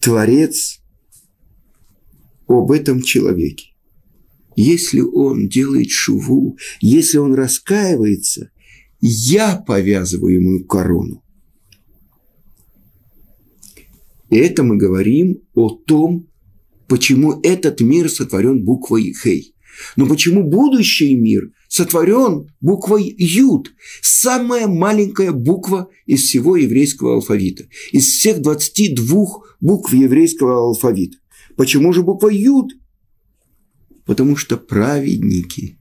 Творец 0.00 0.80
об 2.46 2.70
этом 2.70 3.02
человеке. 3.02 3.68
Если 4.54 5.00
он 5.00 5.48
делает 5.48 5.90
шуву, 5.90 6.58
если 6.80 7.18
он 7.18 7.34
раскаивается, 7.34 8.50
я 9.02 9.56
повязываю 9.56 10.34
ему 10.34 10.64
корону. 10.64 11.22
И 14.30 14.36
это 14.36 14.62
мы 14.62 14.76
говорим 14.76 15.42
о 15.54 15.68
том, 15.70 16.28
почему 16.86 17.40
этот 17.42 17.80
мир 17.80 18.08
сотворен 18.08 18.64
буквой 18.64 19.12
Хей. 19.12 19.54
Но 19.96 20.06
почему 20.06 20.48
будущий 20.48 21.14
мир 21.16 21.50
сотворен 21.68 22.48
буквой 22.60 23.14
Юд, 23.18 23.72
самая 24.02 24.68
маленькая 24.68 25.32
буква 25.32 25.88
из 26.06 26.22
всего 26.22 26.56
еврейского 26.56 27.14
алфавита, 27.14 27.64
из 27.90 28.06
всех 28.06 28.40
22 28.40 29.26
букв 29.60 29.92
еврейского 29.92 30.68
алфавита. 30.68 31.18
Почему 31.56 31.92
же 31.92 32.02
буква 32.02 32.28
Юд? 32.28 32.72
Потому 34.06 34.36
что 34.36 34.56
праведники, 34.56 35.78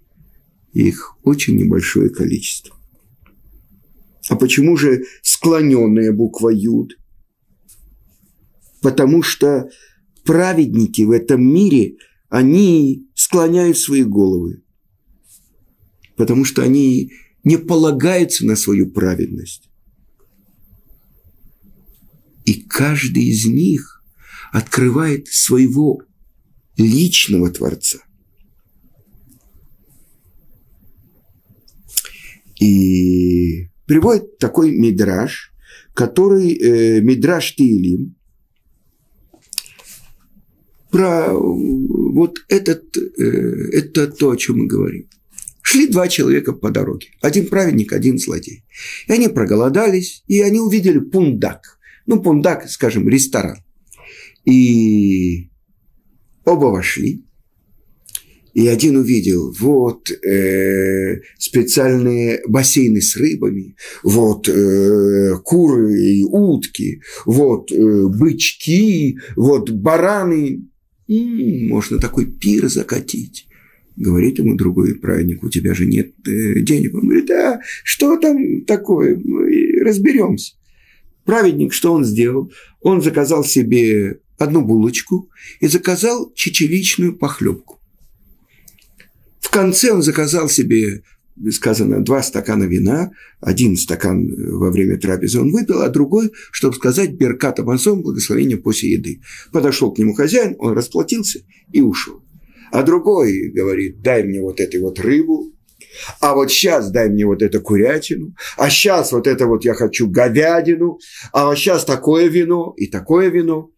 их 0.73 1.17
очень 1.23 1.57
небольшое 1.57 2.09
количество. 2.09 2.80
А 4.29 4.35
почему 4.35 4.77
же 4.77 5.03
склоненная 5.21 6.11
буква 6.11 6.49
Юд? 6.49 6.97
Потому 8.81 9.23
что 9.23 9.69
праведники 10.23 11.01
в 11.01 11.11
этом 11.11 11.43
мире, 11.43 11.97
они 12.29 13.07
склоняют 13.15 13.77
свои 13.77 14.03
головы 14.03 14.61
потому 16.21 16.45
что 16.45 16.61
они 16.61 17.11
не 17.43 17.57
полагаются 17.57 18.45
на 18.45 18.55
свою 18.55 18.91
праведность. 18.91 19.71
И 22.45 22.61
каждый 22.61 23.23
из 23.23 23.47
них 23.47 24.03
открывает 24.51 25.27
своего 25.27 26.03
личного 26.77 27.49
Творца. 27.49 27.97
И 32.59 33.00
приводит 33.91 34.37
такой 34.37 34.71
мидраж, 34.71 35.51
который 35.93 36.53
э, 36.53 37.01
мидраж 37.01 37.55
Тиилим, 37.55 38.15
про 40.89 41.33
вот 41.33 42.37
этот, 42.47 42.85
э, 42.95 43.21
это 43.73 44.07
то, 44.07 44.31
о 44.31 44.37
чем 44.37 44.59
мы 44.59 44.67
говорим. 44.67 45.09
Шли 45.61 45.87
два 45.87 46.07
человека 46.07 46.53
по 46.53 46.71
дороге. 46.71 47.07
Один 47.21 47.47
праведник, 47.47 47.91
один 47.91 48.17
злодей. 48.17 48.63
И 49.07 49.11
они 49.11 49.27
проголодались, 49.27 50.23
и 50.25 50.39
они 50.39 50.61
увидели 50.61 50.99
пундак. 50.99 51.77
Ну, 52.05 52.21
пундак, 52.21 52.69
скажем, 52.69 53.09
ресторан. 53.09 53.57
И 54.45 55.49
оба 56.45 56.67
вошли. 56.67 57.25
И 58.53 58.67
один 58.67 58.97
увидел 58.97 59.53
вот 59.59 60.11
э, 60.11 61.21
специальные 61.37 62.41
бассейны 62.47 63.01
с 63.01 63.15
рыбами, 63.15 63.75
вот 64.03 64.49
э, 64.49 65.35
куры 65.43 65.97
и 65.97 66.23
утки, 66.23 67.01
вот 67.25 67.71
э, 67.71 68.07
бычки, 68.07 69.17
вот 69.35 69.69
бараны. 69.69 70.65
И 71.07 71.67
можно 71.69 71.97
такой 71.97 72.25
пир 72.25 72.67
закатить. 72.67 73.47
Говорит 73.95 74.39
ему 74.39 74.55
другой 74.55 74.95
праведник, 74.95 75.43
у 75.43 75.49
тебя 75.49 75.73
же 75.73 75.85
нет 75.85 76.13
э, 76.27 76.59
денег. 76.61 76.95
Он 76.95 77.01
говорит, 77.01 77.29
а 77.31 77.59
что 77.83 78.17
там 78.17 78.65
такое, 78.65 79.15
Мы 79.15 79.81
разберемся. 79.81 80.55
Праведник, 81.23 81.71
что 81.71 81.93
он 81.93 82.03
сделал? 82.03 82.51
Он 82.81 83.01
заказал 83.01 83.43
себе 83.43 84.19
одну 84.37 84.61
булочку 84.61 85.29
и 85.59 85.67
заказал 85.67 86.31
чечевичную 86.33 87.15
похлебку. 87.15 87.80
Конце 89.51 89.91
он 89.91 90.01
заказал 90.01 90.47
себе, 90.47 91.03
сказано, 91.51 92.01
два 92.01 92.23
стакана 92.23 92.63
вина, 92.63 93.11
один 93.41 93.75
стакан 93.75 94.29
во 94.57 94.71
время 94.71 94.97
трапезы 94.97 95.41
он 95.41 95.51
выпил, 95.51 95.81
а 95.81 95.89
другой, 95.89 96.31
чтобы 96.51 96.75
сказать, 96.75 97.11
беркат 97.11 97.59
амазон, 97.59 98.01
благословение 98.01 98.57
после 98.57 98.93
еды. 98.93 99.21
Подошел 99.51 99.93
к 99.93 99.97
нему 99.97 100.13
хозяин, 100.13 100.55
он 100.57 100.73
расплатился 100.73 101.39
и 101.73 101.81
ушел. 101.81 102.23
А 102.71 102.83
другой 102.83 103.51
говорит, 103.53 104.01
дай 104.01 104.23
мне 104.23 104.41
вот 104.41 104.61
этой 104.61 104.79
вот 104.79 104.99
рыбу, 104.99 105.53
а 106.21 106.33
вот 106.33 106.49
сейчас 106.49 106.89
дай 106.89 107.09
мне 107.09 107.25
вот 107.25 107.41
эту 107.41 107.59
курятину, 107.59 108.33
а 108.55 108.69
сейчас 108.69 109.11
вот 109.11 109.27
это 109.27 109.47
вот 109.47 109.65
я 109.65 109.73
хочу 109.73 110.07
говядину, 110.07 110.97
а 111.33 111.47
вот 111.47 111.57
сейчас 111.57 111.83
такое 111.83 112.27
вино 112.27 112.73
и 112.77 112.87
такое 112.87 113.29
вино. 113.29 113.71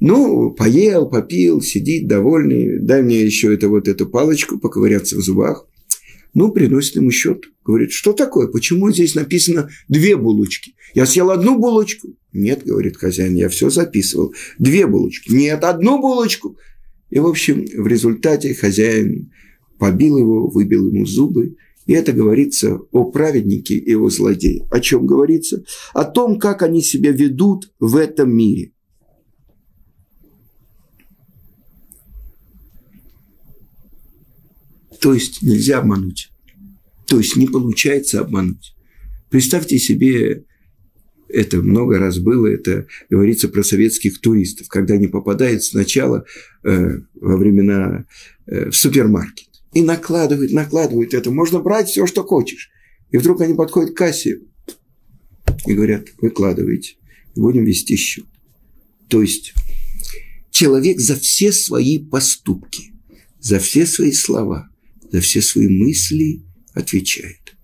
Ну, 0.00 0.50
поел, 0.50 1.08
попил, 1.08 1.62
сидит 1.62 2.06
довольный, 2.06 2.78
дай 2.78 3.02
мне 3.02 3.22
еще 3.22 3.54
это, 3.54 3.68
вот 3.68 3.88
эту 3.88 4.06
палочку 4.06 4.58
поковыряться 4.58 5.16
в 5.16 5.20
зубах. 5.20 5.66
Ну, 6.34 6.52
приносит 6.52 6.96
ему 6.96 7.10
счет. 7.10 7.44
Говорит, 7.64 7.92
что 7.92 8.12
такое? 8.12 8.46
Почему 8.48 8.92
здесь 8.92 9.14
написано 9.14 9.70
две 9.88 10.16
булочки? 10.16 10.74
Я 10.94 11.06
съел 11.06 11.30
одну 11.30 11.58
булочку. 11.58 12.14
Нет, 12.34 12.62
говорит 12.62 12.98
хозяин, 12.98 13.34
я 13.34 13.48
все 13.48 13.70
записывал. 13.70 14.34
Две 14.58 14.86
булочки. 14.86 15.32
Нет, 15.32 15.64
одну 15.64 15.98
булочку. 15.98 16.58
И, 17.08 17.18
в 17.18 17.26
общем, 17.26 17.64
в 17.64 17.86
результате 17.86 18.52
хозяин 18.54 19.32
побил 19.78 20.18
его, 20.18 20.48
выбил 20.48 20.86
ему 20.88 21.06
зубы. 21.06 21.56
И 21.86 21.94
это 21.94 22.12
говорится 22.12 22.80
о 22.92 23.10
праведнике 23.10 23.74
и 23.74 23.94
о 23.94 24.10
злодее. 24.10 24.66
О 24.70 24.80
чем 24.80 25.06
говорится? 25.06 25.64
О 25.94 26.04
том, 26.04 26.38
как 26.38 26.62
они 26.62 26.82
себя 26.82 27.12
ведут 27.12 27.72
в 27.80 27.96
этом 27.96 28.36
мире. 28.36 28.72
То 35.00 35.14
есть 35.14 35.42
нельзя 35.42 35.78
обмануть. 35.78 36.30
То 37.06 37.18
есть 37.18 37.36
не 37.36 37.46
получается 37.46 38.20
обмануть. 38.20 38.74
Представьте 39.30 39.78
себе, 39.78 40.44
это 41.28 41.58
много 41.58 41.98
раз 41.98 42.18
было, 42.18 42.46
это 42.46 42.86
говорится 43.10 43.48
про 43.48 43.62
советских 43.62 44.20
туристов, 44.20 44.68
когда 44.68 44.94
они 44.94 45.08
попадают 45.08 45.62
сначала 45.64 46.24
э, 46.64 46.98
во 47.14 47.36
времена 47.36 48.06
э, 48.46 48.70
в 48.70 48.76
супермаркет 48.76 49.48
и 49.76 49.82
накладывают, 49.82 50.52
накладывают 50.52 51.12
это. 51.12 51.30
Можно 51.30 51.60
брать 51.60 51.88
все, 51.88 52.06
что 52.06 52.24
хочешь. 52.24 52.70
И 53.10 53.18
вдруг 53.18 53.42
они 53.42 53.52
подходят 53.54 53.92
к 53.92 53.98
кассе 53.98 54.40
и 55.66 55.74
говорят, 55.74 56.06
выкладывайте, 56.18 56.96
будем 57.34 57.64
вести 57.64 57.94
счет. 57.96 58.24
То 59.08 59.20
есть 59.20 59.52
человек 60.50 60.98
за 60.98 61.14
все 61.16 61.52
свои 61.52 61.98
поступки, 61.98 62.94
за 63.38 63.58
все 63.58 63.84
свои 63.84 64.12
слова, 64.12 64.70
за 65.10 65.20
все 65.20 65.42
свои 65.42 65.68
мысли 65.68 66.42
отвечает. 66.72 67.56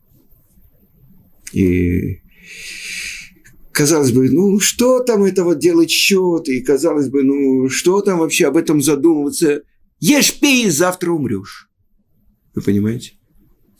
И 1.53 2.21
казалось 3.73 4.13
бы, 4.13 4.31
ну 4.31 4.59
что 4.61 5.01
там 5.01 5.25
это 5.25 5.45
вот 5.45 5.59
делать 5.59 5.91
счет, 5.91 6.49
и 6.49 6.61
казалось 6.61 7.09
бы, 7.09 7.23
ну 7.23 7.69
что 7.69 8.01
там 8.01 8.19
вообще 8.19 8.47
об 8.47 8.57
этом 8.57 8.83
задумываться, 8.83 9.63
ешь, 10.01 10.39
пей, 10.41 10.71
завтра 10.71 11.11
умрешь. 11.11 11.69
Вы 12.55 12.63
понимаете? 12.63 13.13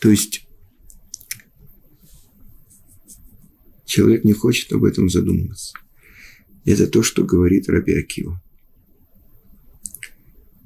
То 0.01 0.11
есть 0.11 0.47
человек 3.85 4.25
не 4.25 4.33
хочет 4.33 4.73
об 4.73 4.85
этом 4.85 5.09
задумываться. 5.09 5.75
Это 6.65 6.87
то, 6.87 7.03
что 7.03 7.25
говорит 7.25 7.69
Раби 7.69 7.95
Акива. 7.95 8.41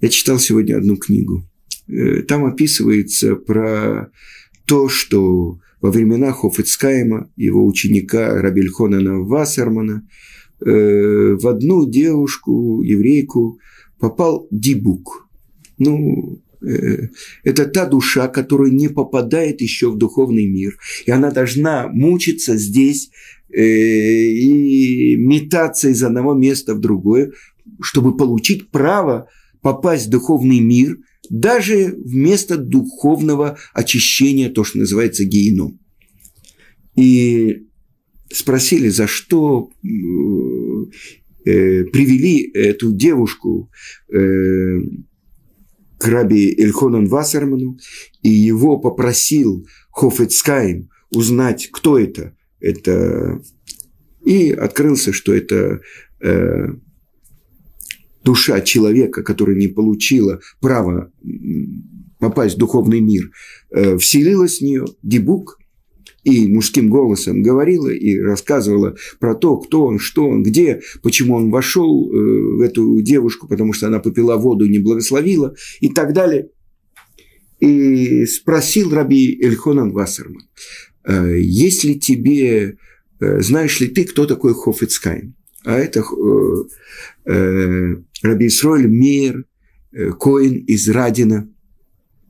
Я 0.00 0.08
читал 0.08 0.38
сегодня 0.38 0.76
одну 0.76 0.96
книгу. 0.96 1.48
Э, 1.88 2.22
там 2.22 2.44
описывается 2.44 3.36
про 3.36 4.10
то, 4.66 4.88
что 4.88 5.58
во 5.80 5.90
времена 5.90 6.32
Хофицкайма, 6.32 7.30
его 7.36 7.66
ученика 7.66 8.40
Рабельхонана 8.40 9.20
Вассермана, 9.20 10.06
э, 10.60 11.36
в 11.40 11.46
одну 11.46 11.88
девушку, 11.88 12.82
еврейку, 12.82 13.58
попал 13.98 14.48
дибук. 14.50 15.28
Ну, 15.78 16.42
э, 16.62 17.08
это 17.44 17.66
та 17.66 17.86
душа, 17.86 18.26
которая 18.28 18.70
не 18.70 18.88
попадает 18.88 19.60
еще 19.60 19.90
в 19.90 19.96
духовный 19.96 20.46
мир. 20.46 20.76
И 21.04 21.10
она 21.10 21.30
должна 21.30 21.88
мучиться 21.88 22.56
здесь 22.56 23.10
и 23.48 25.14
метаться 25.16 25.88
из 25.88 26.02
одного 26.02 26.34
места 26.34 26.74
в 26.74 26.80
другое, 26.80 27.32
чтобы 27.80 28.16
получить 28.16 28.70
право 28.70 29.28
попасть 29.62 30.08
в 30.08 30.10
духовный 30.10 30.58
мир– 30.58 30.98
даже 31.30 31.94
вместо 31.96 32.56
духовного 32.56 33.58
очищения, 33.72 34.50
то, 34.50 34.64
что 34.64 34.78
называется 34.78 35.24
геном. 35.24 35.78
И 36.96 37.66
спросили, 38.32 38.88
за 38.88 39.06
что 39.06 39.70
э, 39.82 39.86
привели 41.44 42.50
эту 42.52 42.92
девушку 42.92 43.70
э, 44.12 44.80
к 45.98 46.08
раби 46.08 46.54
Эльхонан 46.58 47.06
Вассерману, 47.06 47.78
и 48.22 48.30
его 48.30 48.78
попросил 48.78 49.66
Хофецкайм 49.90 50.90
узнать, 51.10 51.68
кто 51.72 51.98
это. 51.98 52.36
Это 52.60 53.40
и 54.24 54.50
открылся, 54.50 55.12
что 55.12 55.34
это 55.34 55.80
э, 56.20 56.66
душа 58.26 58.60
человека, 58.60 59.22
которая 59.22 59.56
не 59.56 59.68
получила 59.68 60.40
права 60.60 61.12
попасть 62.18 62.56
в 62.56 62.58
духовный 62.58 63.00
мир, 63.00 63.30
э, 63.70 63.96
вселилась 63.98 64.58
в 64.58 64.62
нее 64.62 64.84
дебук 65.02 65.58
и 66.24 66.48
мужским 66.48 66.90
голосом 66.90 67.40
говорила 67.40 67.88
и 67.88 68.18
рассказывала 68.18 68.96
про 69.20 69.34
то, 69.36 69.58
кто 69.58 69.84
он, 69.84 70.00
что 70.00 70.26
он, 70.28 70.42
где, 70.42 70.80
почему 71.02 71.36
он 71.36 71.50
вошел 71.50 72.10
э, 72.10 72.16
в 72.58 72.60
эту 72.62 73.00
девушку, 73.00 73.46
потому 73.46 73.72
что 73.72 73.86
она 73.86 74.00
попила 74.00 74.36
воду, 74.36 74.66
не 74.66 74.80
благословила 74.80 75.54
и 75.80 75.88
так 75.88 76.12
далее. 76.12 76.48
И 77.60 78.26
спросил 78.26 78.92
раби 78.92 79.38
Эльхонан 79.40 79.92
Вассерман, 79.92 80.48
«Э, 81.04 81.38
если 81.38 81.94
тебе, 81.94 82.76
знаешь 83.20 83.78
ли 83.80 83.86
ты, 83.86 84.04
кто 84.04 84.26
такой 84.26 84.52
Хофицкайм? 84.52 85.36
А 85.66 85.76
это 85.78 86.04
Раби 87.24 88.46
Исроэль 88.46 88.86
Мейер, 88.86 89.44
э, 89.92 90.10
Коин 90.12 90.64
из 90.64 90.88
Радина, 90.88 91.48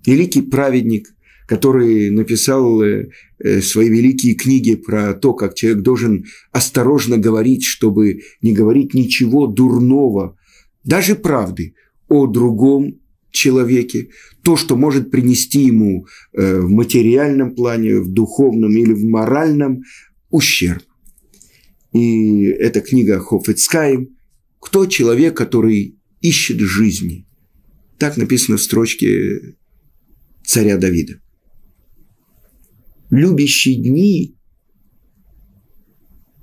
великий 0.07 0.40
праведник, 0.40 1.14
который 1.46 2.09
написал 2.09 2.83
э, 2.83 3.11
э, 3.38 3.61
свои 3.61 3.90
великие 3.90 4.37
книги 4.37 4.75
про 4.75 5.12
то, 5.12 5.35
как 5.35 5.55
человек 5.55 5.83
должен 5.83 6.25
осторожно 6.51 7.18
говорить, 7.18 7.62
чтобы 7.62 8.20
не 8.40 8.55
говорить 8.55 8.94
ничего 8.94 9.46
дурного, 9.46 10.38
даже 10.83 11.14
правды 11.14 11.75
о 12.09 12.27
другом 12.27 13.01
человеке, 13.33 14.09
то, 14.42 14.57
что 14.57 14.77
может 14.77 15.11
принести 15.11 15.64
ему 15.64 16.07
в 16.33 16.70
материальном 16.70 17.55
плане, 17.55 18.01
в 18.01 18.09
духовном 18.09 18.75
или 18.75 18.94
в 18.94 19.05
моральном 19.05 19.83
ущерб. 20.31 20.83
И 21.92 22.44
эта 22.44 22.81
книга 22.81 23.20
Хофицкайм. 23.20 24.16
Кто 24.61 24.87
человек, 24.87 25.37
который 25.37 25.99
ищет 26.20 26.59
жизни? 26.61 27.27
Так 27.99 28.16
написано 28.16 28.57
в 28.57 28.62
строчке 28.62 29.57
царя 30.44 30.77
Давида. 30.77 31.20
Любящие 33.11 33.77
дни, 33.77 34.37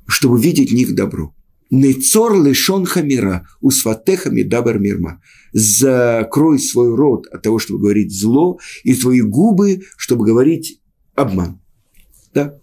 чтобы 0.07 0.41
видеть 0.41 0.71
в 0.71 0.75
них 0.75 0.95
добро. 0.95 1.35
Нецор 1.69 2.41
лишон 2.41 2.85
хамира, 2.85 3.47
усватеха 3.59 4.29
мидабар 4.29 4.79
мирма. 4.79 5.21
Закрой 5.53 6.59
свой 6.59 6.95
рот 6.95 7.27
от 7.27 7.41
того, 7.41 7.59
чтобы 7.59 7.79
говорить 7.81 8.15
зло, 8.15 8.59
и 8.83 8.93
твои 8.93 9.21
губы, 9.21 9.81
чтобы 9.97 10.25
говорить 10.25 10.81
обман. 11.15 11.61
Да? 12.33 12.59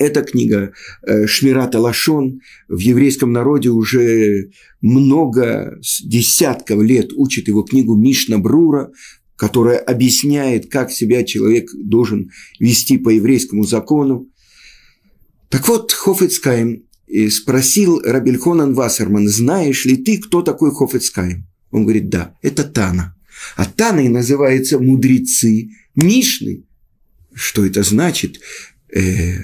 Эта 0.00 0.22
книга 0.22 0.72
э, 1.02 1.26
Шмирата 1.26 1.78
Лашон 1.78 2.40
в 2.68 2.78
еврейском 2.78 3.32
народе 3.32 3.68
уже 3.68 4.48
много 4.80 5.78
десятков 6.02 6.82
лет 6.82 7.12
учит 7.12 7.48
его 7.48 7.62
книгу 7.64 7.94
Мишна 7.94 8.38
Брура, 8.38 8.92
которая 9.36 9.76
объясняет, 9.76 10.70
как 10.70 10.90
себя 10.90 11.22
человек 11.22 11.68
должен 11.74 12.30
вести 12.58 12.96
по 12.96 13.10
еврейскому 13.10 13.64
закону. 13.64 14.30
Так 15.50 15.68
вот, 15.68 15.92
Хофицкайм 15.92 16.84
спросил 17.28 18.00
Рабельхонан 18.00 18.72
Вассерман, 18.72 19.28
знаешь 19.28 19.84
ли 19.84 19.98
ты, 19.98 20.16
кто 20.16 20.40
такой 20.40 20.74
Хофицкайм? 20.74 21.46
Он 21.72 21.82
говорит, 21.82 22.08
да, 22.08 22.34
это 22.40 22.64
Тана. 22.64 23.14
А 23.54 23.66
Таной 23.66 24.08
называются 24.08 24.78
мудрецы 24.78 25.72
Мишны. 25.94 26.64
Что 27.34 27.66
это 27.66 27.82
значит? 27.82 28.40
Э, 28.94 29.40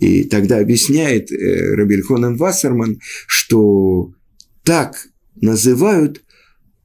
и 0.00 0.24
тогда 0.24 0.58
объясняет 0.58 1.30
э, 1.30 1.74
Рабельхонан 1.74 2.36
Вассерман, 2.36 3.00
что 3.26 4.12
так 4.62 5.08
называют 5.40 6.22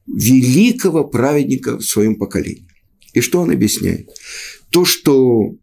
великого 0.06 1.04
праведника 1.04 1.78
в 1.78 1.82
своем 1.82 2.16
поколении. 2.16 2.68
И 3.12 3.20
что 3.20 3.40
он 3.40 3.50
объясняет? 3.50 4.08
То, 4.70 4.84
что 4.84 5.54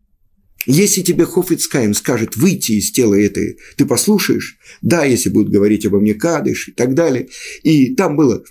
если 0.65 1.01
тебе 1.01 1.25
Хофицкаем 1.25 1.93
скажет 1.93 2.35
выйти 2.35 2.73
из 2.73 2.91
тела 2.91 3.15
этой, 3.15 3.57
ты 3.75 3.85
послушаешь? 3.85 4.57
Да, 4.81 5.03
если 5.05 5.29
будут 5.29 5.51
говорить 5.51 5.85
обо 5.85 5.99
мне 5.99 6.13
Кадыш 6.13 6.69
и 6.69 6.71
так 6.71 6.93
далее. 6.93 7.29
И 7.63 7.95
там 7.95 8.15
было 8.15 8.43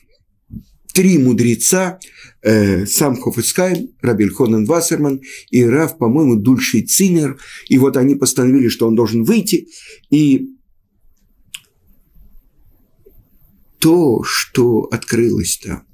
три 0.99 1.17
мудреца, 1.17 2.01
э, 2.43 2.85
сам 2.85 3.15
Хофицкайм, 3.15 3.91
Рабель 4.03 4.31
Хонен 4.31 4.65
Вассерман 4.65 5.21
и 5.49 5.63
Рав, 5.65 5.97
по-моему, 5.97 6.35
Дульший 6.35 6.83
Цинер. 6.83 7.39
И 7.69 7.79
вот 7.79 7.97
они 7.97 8.17
постановили, 8.17 8.67
что 8.67 8.89
он 8.89 8.97
должен 8.97 9.23
выйти. 9.23 9.69
И 10.11 10.49
то, 13.79 14.25
что 14.25 14.89
открылось 14.91 15.61
там, 15.63 15.85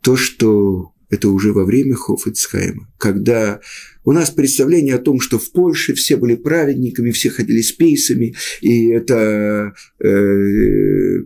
то, 0.00 0.16
что 0.16 0.94
это 1.10 1.28
уже 1.28 1.52
во 1.52 1.66
время 1.66 1.94
Хофицхайма, 1.94 2.90
когда 2.96 3.60
у 4.06 4.12
нас 4.12 4.30
представление 4.30 4.94
о 4.94 5.00
том, 5.00 5.20
что 5.20 5.38
в 5.38 5.52
Польше 5.52 5.92
все 5.92 6.16
были 6.16 6.34
праведниками, 6.34 7.10
все 7.10 7.28
ходили 7.28 7.60
с 7.60 7.72
пейсами, 7.72 8.34
и 8.62 8.86
это 8.86 9.74
э, 10.02 11.24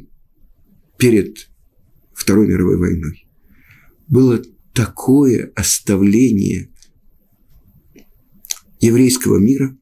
перед 0.98 1.51
Второй 2.22 2.46
мировой 2.46 2.76
войной. 2.76 3.26
Было 4.08 4.42
такое 4.72 5.52
оставление 5.56 6.70
еврейского 8.80 9.38
мира, 9.38 9.76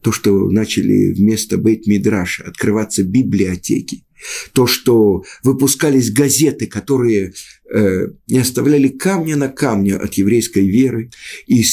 то, 0.00 0.12
что 0.12 0.48
начали 0.48 1.12
вместо 1.12 1.58
Бейт-Мидраша 1.58 2.44
открываться 2.44 3.02
библиотеки, 3.02 4.04
то, 4.52 4.66
что 4.66 5.24
выпускались 5.42 6.10
газеты, 6.10 6.66
которые 6.66 7.34
э, 7.70 8.06
не 8.28 8.38
оставляли 8.38 8.88
камня 8.88 9.36
на 9.36 9.48
камне 9.48 9.96
от 9.96 10.14
еврейской 10.14 10.66
веры, 10.66 11.10
и 11.46 11.64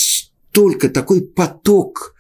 только 0.52 0.90
такой 0.90 1.26
поток 1.26 2.16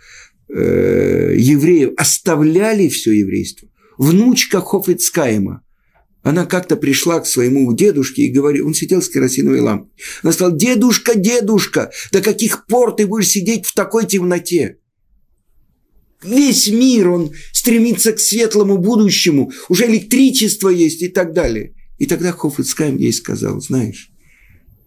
э, 0.48 1.36
евреев 1.38 1.94
оставляли 1.98 2.88
все 2.88 3.12
еврейство. 3.12 3.68
Внучка 3.98 4.62
Хофицкаема, 4.62 5.64
она 6.26 6.46
как-то 6.46 6.76
пришла 6.76 7.20
к 7.22 7.28
своему 7.28 7.72
дедушке 7.74 8.24
и 8.24 8.32
говорит, 8.32 8.64
он 8.64 8.74
сидел 8.74 9.02
с 9.02 9.10
керосиновой 9.10 9.62
лампой. 9.62 9.92
Она 10.24 10.34
сказала, 10.34 10.58
дедушка, 10.58 11.18
дедушка, 11.18 11.92
до 12.12 12.22
каких 12.22 12.66
пор 12.66 12.96
ты 12.96 13.08
будешь 13.08 13.30
сидеть 13.30 13.66
в 13.66 13.74
такой 13.74 14.06
темноте? 14.06 14.80
Весь 16.24 16.68
мир, 16.68 17.10
он 17.10 17.32
стремится 17.54 18.12
к 18.12 18.20
светлому 18.20 18.78
будущему, 18.78 19.52
уже 19.70 19.86
электричество 19.86 20.70
есть 20.70 21.02
и 21.02 21.08
так 21.08 21.34
далее. 21.34 21.76
И 22.00 22.06
тогда 22.06 22.34
Хофицкайм 22.34 22.98
ей 22.98 23.14
сказал, 23.14 23.62
знаешь, 23.62 24.12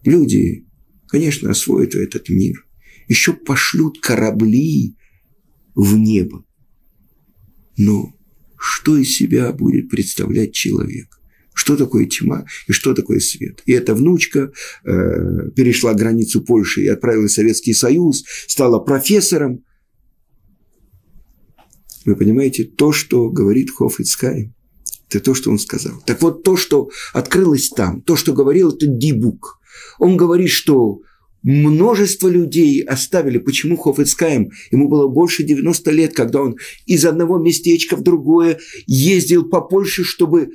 люди, 0.03 0.67
конечно, 1.07 1.49
освоят 1.49 1.95
этот 1.95 2.29
мир– 2.29 2.65
еще 3.09 3.33
пошлют 3.33 3.99
корабли 3.99 4.95
в 5.75 5.97
небо. 5.97 6.45
Но 7.75 8.13
что 8.57 8.95
из 8.97 9.15
себя 9.15 9.51
будет 9.51 9.89
представлять 9.89 10.53
человек? 10.53 11.18
Что 11.59 11.75
такое 11.75 12.05
тьма 12.05 12.45
и 12.67 12.71
что 12.71 12.93
такое 12.93 13.19
свет? 13.19 13.61
И 13.65 13.73
эта 13.73 13.93
внучка 13.93 14.53
э, 14.85 15.49
перешла 15.53 15.93
границу 15.93 16.41
Польши 16.41 16.83
и 16.83 16.87
отправилась 16.87 17.33
в 17.33 17.35
Советский 17.35 17.73
Союз, 17.73 18.23
стала 18.47 18.79
профессором. 18.79 19.65
Вы 22.05 22.15
понимаете, 22.15 22.63
то, 22.63 22.93
что 22.93 23.29
говорит 23.29 23.71
Хофицкай, 23.71 24.53
это 25.09 25.19
то, 25.19 25.33
что 25.33 25.51
он 25.51 25.59
сказал. 25.59 26.01
Так 26.05 26.21
вот, 26.21 26.43
то, 26.43 26.55
что 26.55 26.91
открылось 27.11 27.67
там, 27.67 28.03
то, 28.03 28.15
что 28.15 28.31
говорил 28.31 28.69
этот 28.69 28.97
Дибук, 28.97 29.59
он 29.99 30.15
говорит, 30.15 30.51
что 30.51 31.01
Множество 31.41 32.27
людей 32.27 32.81
оставили. 32.81 33.37
Почему 33.37 33.77
Хофицкаем? 33.77 34.49
Ему 34.71 34.89
было 34.89 35.07
больше 35.07 35.43
90 35.43 35.91
лет, 35.91 36.13
когда 36.13 36.41
он 36.41 36.57
из 36.85 37.05
одного 37.05 37.37
местечка 37.37 37.95
в 37.95 38.03
другое 38.03 38.59
ездил 38.87 39.47
по 39.47 39.61
Польше, 39.61 40.03
чтобы 40.03 40.49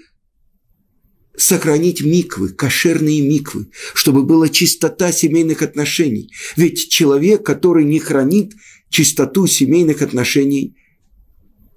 сохранить 1.36 2.02
миквы, 2.02 2.50
кошерные 2.50 3.20
миквы, 3.20 3.68
чтобы 3.94 4.22
была 4.22 4.48
чистота 4.48 5.12
семейных 5.12 5.62
отношений. 5.62 6.32
Ведь 6.56 6.88
человек, 6.88 7.44
который 7.44 7.84
не 7.84 7.98
хранит 7.98 8.54
чистоту 8.88 9.46
семейных 9.46 10.02
отношений, 10.02 10.76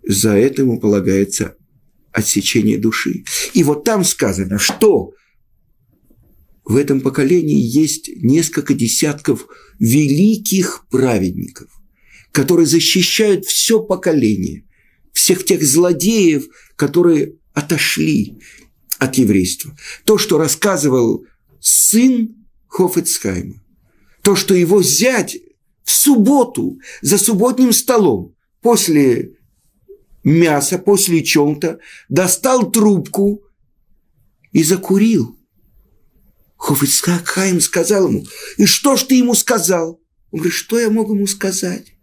за 0.03 0.37
это 0.37 0.61
ему 0.61 0.79
полагается 0.79 1.55
отсечение 2.11 2.77
души. 2.77 3.23
И 3.53 3.63
вот 3.63 3.83
там 3.83 4.03
сказано, 4.03 4.59
что 4.59 5.13
в 6.63 6.75
этом 6.75 7.01
поколении 7.01 7.59
есть 7.59 8.09
несколько 8.17 8.73
десятков 8.73 9.47
великих 9.79 10.85
праведников, 10.89 11.69
которые 12.31 12.67
защищают 12.67 13.45
все 13.45 13.81
поколение, 13.81 14.65
всех 15.13 15.45
тех 15.45 15.63
злодеев, 15.63 16.45
которые 16.75 17.35
отошли 17.53 18.37
от 18.99 19.15
еврейства. 19.15 19.75
То, 20.05 20.17
что 20.17 20.37
рассказывал 20.37 21.25
сын 21.59 22.35
Хофицхайма, 22.67 23.63
то, 24.21 24.35
что 24.35 24.53
его 24.53 24.83
зять 24.83 25.37
в 25.83 25.91
субботу 25.91 26.79
за 27.01 27.17
субботним 27.17 27.71
столом 27.71 28.35
после 28.61 29.31
мяса, 30.23 30.77
после 30.77 31.23
чем-то 31.23 31.79
достал 32.09 32.71
трубку 32.71 33.41
и 34.51 34.63
закурил– 34.63 35.35
Хофицхак 36.57 37.27
Хайм 37.27 37.61
сказал 37.61 38.09
ему, 38.09 38.25
и 38.57 38.65
что 38.65 38.97
ж 38.97 39.03
ты 39.03 39.15
ему 39.15 39.35
сказал? 39.35 40.01
Он 40.31 40.39
говорит, 40.39 40.53
что 40.53 40.79
я 40.79 40.89
мог 40.89 41.09
ему 41.09 41.27
сказать? 41.27 41.93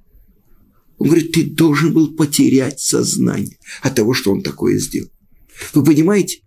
Он 0.99 1.09
говорит, 1.09 1.33
ты 1.33 1.45
должен 1.45 1.93
был 1.93 2.15
потерять 2.15 2.81
сознание 2.81 3.59
от 3.83 3.97
того, 3.97 4.15
что 4.15 4.33
он 4.33 4.43
такое 4.43 4.79
сделал. 4.79 5.11
Вы 5.75 5.85
понимаете? 5.85 6.41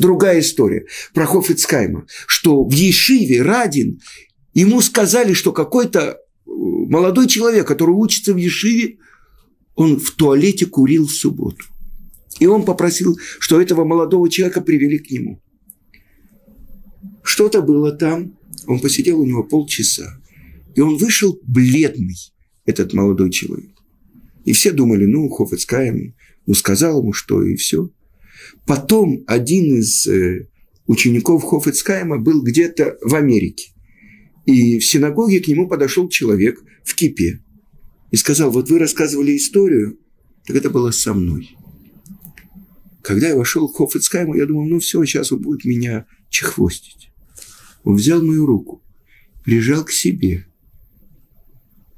Другая 0.00 0.40
история 0.40 0.86
про 1.12 1.26
Хофицкайма, 1.26 2.06
что 2.26 2.64
в 2.64 2.72
Ешиве 2.72 3.42
Радин 3.42 4.00
ему 4.54 4.80
сказали, 4.80 5.34
что 5.34 5.52
какой-то 5.52 6.00
э, 6.00 6.16
молодой 6.46 7.28
человек, 7.28 7.66
который 7.66 7.90
учится 7.90 8.32
в 8.32 8.38
Ешиве, 8.38 8.96
он 9.74 10.00
в 10.00 10.12
туалете 10.12 10.64
курил 10.64 11.06
в 11.06 11.10
субботу. 11.10 11.66
И 12.38 12.46
он 12.46 12.64
попросил, 12.64 13.18
что 13.40 13.60
этого 13.60 13.84
молодого 13.84 14.30
человека 14.30 14.62
привели 14.62 14.96
к 14.96 15.10
нему. 15.10 15.42
Что-то 17.22 17.60
было 17.60 17.92
там. 17.92 18.38
Он 18.66 18.80
посидел 18.80 19.20
у 19.20 19.26
него 19.26 19.42
полчаса. 19.42 20.18
И 20.74 20.80
он 20.80 20.96
вышел 20.96 21.38
бледный, 21.42 22.16
этот 22.64 22.94
молодой 22.94 23.30
человек. 23.30 23.76
И 24.46 24.54
все 24.54 24.72
думали, 24.72 25.04
ну, 25.04 25.28
Хофицкаем, 25.28 26.14
ну, 26.46 26.54
сказал 26.54 27.02
ему 27.02 27.12
что, 27.12 27.42
и 27.42 27.54
все. 27.56 27.90
Потом 28.66 29.24
один 29.26 29.76
из 29.78 30.06
э, 30.06 30.48
учеников 30.86 31.44
Хофицкаема 31.44 32.18
был 32.18 32.42
где-то 32.42 32.98
в 33.02 33.14
Америке. 33.14 33.72
И 34.46 34.78
в 34.78 34.84
синагоге 34.84 35.40
к 35.40 35.48
нему 35.48 35.68
подошел 35.68 36.08
человек 36.08 36.62
в 36.84 36.94
кипе. 36.94 37.40
И 38.10 38.16
сказал, 38.16 38.50
вот 38.50 38.70
вы 38.70 38.78
рассказывали 38.78 39.36
историю, 39.36 39.98
Так 40.46 40.56
это 40.56 40.70
было 40.70 40.90
со 40.90 41.14
мной. 41.14 41.56
Когда 43.02 43.28
я 43.28 43.36
вошел 43.36 43.68
к 43.68 43.76
Хофицкайму, 43.76 44.34
я 44.34 44.46
думал, 44.46 44.66
ну 44.66 44.78
все, 44.80 45.04
сейчас 45.04 45.32
он 45.32 45.40
будет 45.40 45.64
меня 45.64 46.06
чехвостить. 46.28 47.10
Он 47.84 47.94
взял 47.94 48.22
мою 48.22 48.46
руку, 48.46 48.82
прижал 49.44 49.84
к 49.84 49.90
себе, 49.90 50.46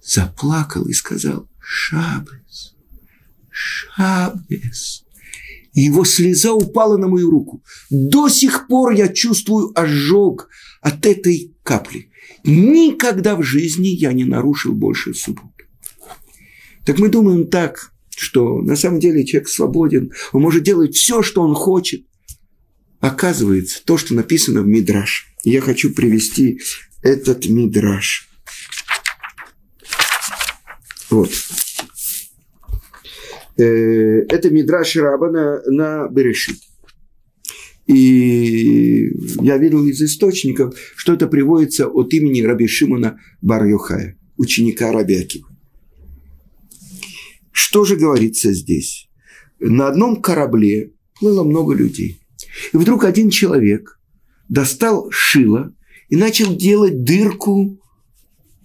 заплакал 0.03 0.87
и 0.87 0.93
сказал 0.93 1.49
«Шабес, 1.59 2.77
Шабес». 3.51 5.05
И 5.73 5.83
его 5.83 6.05
слеза 6.05 6.53
упала 6.53 6.97
на 6.97 7.09
мою 7.09 7.31
руку. 7.31 7.63
До 7.91 8.29
сих 8.29 8.67
пор 8.67 8.93
я 8.93 9.09
чувствую 9.09 9.73
ожог 9.75 10.49
от 10.81 11.07
этой 11.07 11.55
капли. 11.63 12.11
Никогда 12.45 13.37
в 13.37 13.43
жизни 13.43 13.89
я 13.89 14.13
не 14.13 14.25
нарушил 14.25 14.73
больше 14.73 15.15
субботу. 15.15 15.49
Так 16.85 16.99
мы 16.99 17.09
думаем 17.09 17.47
так, 17.47 17.93
что 18.17 18.61
на 18.61 18.77
самом 18.77 19.01
деле 19.01 19.25
человек 19.25 19.49
свободен, 19.49 20.13
он 20.33 20.43
может 20.43 20.63
делать 20.63 20.95
все, 20.95 21.23
что 21.23 21.43
он 21.43 21.55
хочет. 21.55 22.05
Оказывается, 23.01 23.83
то, 23.85 23.99
что 23.99 24.15
написано 24.15 24.63
в 24.63 24.67
Мидраш. 24.67 25.27
Я 25.45 25.61
хочу 25.61 25.93
привести 25.93 26.61
этот 27.03 27.47
Мидраш. 27.47 28.29
Вот. 31.11 31.31
Э, 33.57 33.65
это 34.29 34.51
Мидраш 34.51 34.97
Раба 34.97 35.31
на, 35.31 35.63
на 35.67 36.09
Берешит. 36.09 36.59
И 37.87 39.11
я 39.41 39.59
видел 39.59 39.85
из 39.87 40.01
источников, 40.01 40.75
что 40.97 41.15
это 41.15 41.27
приводится 41.27 41.89
от 41.89 42.15
имени 42.15 42.43
Раби 42.43 42.67
Шимона 42.67 43.19
бар 43.41 43.65
ученика 44.37 44.93
Рабиакива. 44.93 45.49
Что 47.51 47.85
же 47.85 47.97
говорится 47.97 48.53
здесь? 48.53 49.09
На 49.59 49.89
одном 49.89 50.23
корабле 50.23 50.93
плыло 51.19 51.45
много 51.45 51.75
людей. 51.75 52.21
И 52.73 52.77
вдруг 52.77 53.05
один 53.05 53.31
человек 53.31 53.99
достал 54.49 55.11
шило 55.11 55.75
и 56.09 56.17
начал 56.17 56.55
делать 56.57 57.05
дырку 57.05 57.81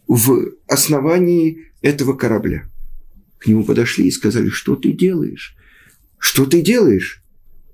в 0.08 0.52
основании 0.68 1.72
этого 1.82 2.14
корабля. 2.14 2.70
К 3.40 3.48
нему 3.48 3.64
подошли 3.64 4.08
и 4.08 4.12
сказали, 4.12 4.50
что 4.50 4.76
ты 4.76 4.92
делаешь? 4.92 5.56
Что 6.18 6.46
ты 6.46 6.62
делаешь? 6.62 7.24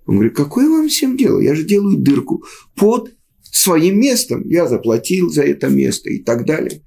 Он 0.05 0.15
говорит, 0.15 0.35
какое 0.35 0.69
вам 0.69 0.89
всем 0.89 1.15
дело? 1.15 1.39
Я 1.39 1.55
же 1.55 1.63
делаю 1.63 1.97
дырку 1.97 2.43
под 2.75 3.15
своим 3.41 3.99
местом. 3.99 4.47
Я 4.47 4.67
заплатил 4.67 5.29
за 5.29 5.43
это 5.43 5.69
место 5.69 6.09
и 6.09 6.19
так 6.19 6.45
далее. 6.45 6.81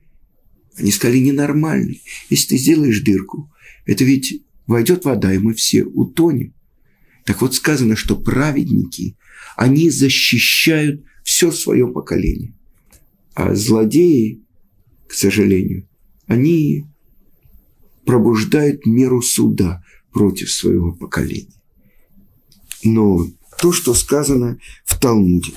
Они 0.76 0.90
сказали, 0.90 1.18
ненормальный. 1.18 2.02
Если 2.28 2.48
ты 2.48 2.58
сделаешь 2.58 3.00
дырку, 3.00 3.50
это 3.86 4.04
ведь 4.04 4.42
войдет 4.66 5.04
вода, 5.04 5.32
и 5.32 5.38
мы 5.38 5.54
все 5.54 5.84
утонем. 5.84 6.54
Так 7.24 7.40
вот 7.40 7.54
сказано, 7.54 7.96
что 7.96 8.16
праведники, 8.16 9.16
они 9.56 9.90
защищают 9.90 11.04
все 11.24 11.50
свое 11.50 11.88
поколение. 11.88 12.54
А 13.34 13.54
злодеи, 13.54 14.44
к 15.08 15.12
сожалению, 15.12 15.88
они 16.26 16.84
пробуждают 18.06 18.86
меру 18.86 19.20
суда 19.20 19.82
против 20.12 20.50
своего 20.50 20.92
поколения. 20.92 21.52
Но 22.84 23.26
то, 23.60 23.72
что 23.72 23.94
сказано 23.94 24.58
в 24.84 24.98
Талмуде. 24.98 25.52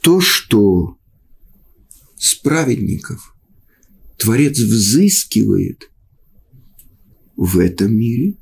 То, 0.00 0.20
что 0.20 0.96
с 2.16 2.34
праведников 2.36 3.34
Творец 4.16 4.58
взыскивает 4.58 5.90
в 7.36 7.58
этом 7.58 7.94
мире, 7.96 8.36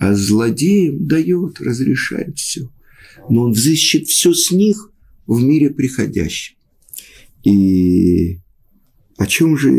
а 0.00 0.14
злодеям 0.14 1.06
дает, 1.06 1.60
разрешает 1.60 2.38
все. 2.38 2.70
Но 3.28 3.42
он 3.42 3.52
взыщет 3.52 4.08
все 4.08 4.34
с 4.34 4.50
них 4.50 4.90
в 5.26 5.40
мире 5.40 5.70
приходящем. 5.70 6.56
И 7.44 8.40
о 9.16 9.26
чем 9.26 9.56
же 9.56 9.70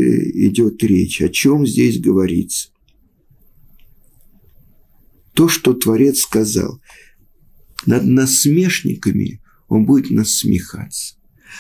идет 0.48 0.82
речь? 0.84 1.22
О 1.22 1.30
чем 1.30 1.66
здесь 1.66 2.00
говорится? 2.00 2.70
То, 5.34 5.50
что 5.50 5.74
Творец 5.74 6.20
сказал, 6.20 6.80
над 7.86 8.06
насмешниками 8.06 9.42
он 9.68 9.86
будет 9.86 10.10
насмехаться, 10.12 11.16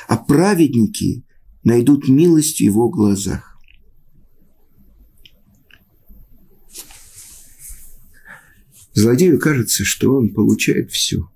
а 0.07 0.15
праведники 0.15 1.25
найдут 1.63 2.07
милость 2.07 2.57
в 2.57 2.61
его 2.61 2.87
глазах. 2.89 3.59
Злодею 8.93 9.39
кажется, 9.39 9.83
что 9.83 10.15
он 10.15 10.33
получает 10.33 10.91
все, 10.91 11.29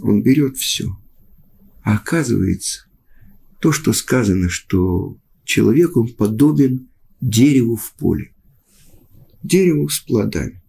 он 0.00 0.22
берет 0.22 0.56
все. 0.56 0.96
А 1.84 1.96
оказывается, 1.96 2.83
то, 3.64 3.72
что 3.72 3.94
сказано, 3.94 4.50
что 4.50 5.16
человек, 5.42 5.96
он 5.96 6.08
подобен 6.08 6.90
дереву 7.22 7.76
в 7.76 7.94
поле, 7.94 8.34
дереву 9.42 9.88
с 9.88 10.00
плодами. 10.00 10.62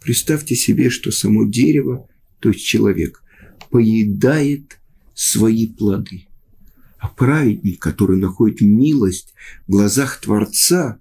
Представьте 0.00 0.54
себе, 0.54 0.88
что 0.88 1.10
само 1.10 1.46
дерево, 1.46 2.08
то 2.38 2.50
есть 2.50 2.64
человек, 2.64 3.24
поедает 3.72 4.78
свои 5.14 5.66
плоды. 5.66 6.28
А 6.98 7.08
праведник, 7.08 7.82
который 7.82 8.18
находит 8.18 8.60
милость 8.60 9.34
в 9.66 9.72
глазах 9.72 10.20
Творца, 10.20 11.00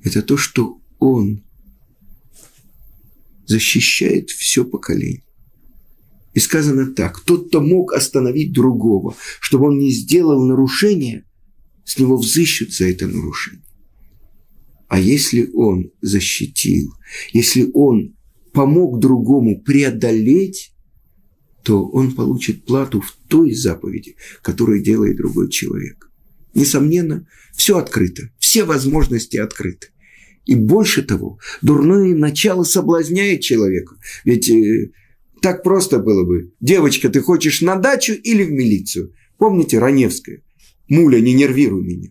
это 0.00 0.22
то, 0.22 0.36
что 0.36 0.80
он 1.00 1.42
защищает 3.46 4.30
все 4.30 4.64
поколение. 4.64 5.24
И 6.36 6.38
сказано 6.38 6.92
так, 6.92 7.20
тот, 7.20 7.48
кто 7.48 7.62
мог 7.62 7.94
остановить 7.94 8.52
другого, 8.52 9.16
чтобы 9.40 9.68
он 9.68 9.78
не 9.78 9.90
сделал 9.90 10.44
нарушение, 10.44 11.24
с 11.82 11.98
него 11.98 12.18
взыщут 12.18 12.74
за 12.74 12.84
это 12.90 13.06
нарушение. 13.06 13.64
А 14.86 15.00
если 15.00 15.48
он 15.54 15.92
защитил, 16.02 16.92
если 17.32 17.70
он 17.72 18.16
помог 18.52 19.00
другому 19.00 19.62
преодолеть, 19.62 20.74
то 21.64 21.86
он 21.86 22.14
получит 22.14 22.66
плату 22.66 23.00
в 23.00 23.16
той 23.28 23.54
заповеди, 23.54 24.16
которую 24.42 24.82
делает 24.82 25.16
другой 25.16 25.48
человек. 25.48 26.10
Несомненно, 26.52 27.26
все 27.54 27.78
открыто, 27.78 28.28
все 28.38 28.64
возможности 28.64 29.38
открыты. 29.38 29.86
И 30.44 30.54
больше 30.54 31.02
того, 31.02 31.38
дурное 31.62 32.14
начало 32.14 32.62
соблазняет 32.64 33.40
человека. 33.40 33.96
Ведь 34.26 34.50
э, 34.50 34.90
так 35.40 35.62
просто 35.62 35.98
было 35.98 36.24
бы. 36.24 36.52
Девочка, 36.60 37.08
ты 37.08 37.20
хочешь 37.20 37.60
на 37.60 37.76
дачу 37.76 38.12
или 38.12 38.42
в 38.42 38.50
милицию? 38.50 39.12
Помните 39.38 39.78
Раневская? 39.78 40.42
Муля, 40.88 41.20
не 41.20 41.34
нервируй 41.34 41.82
меня. 41.82 42.10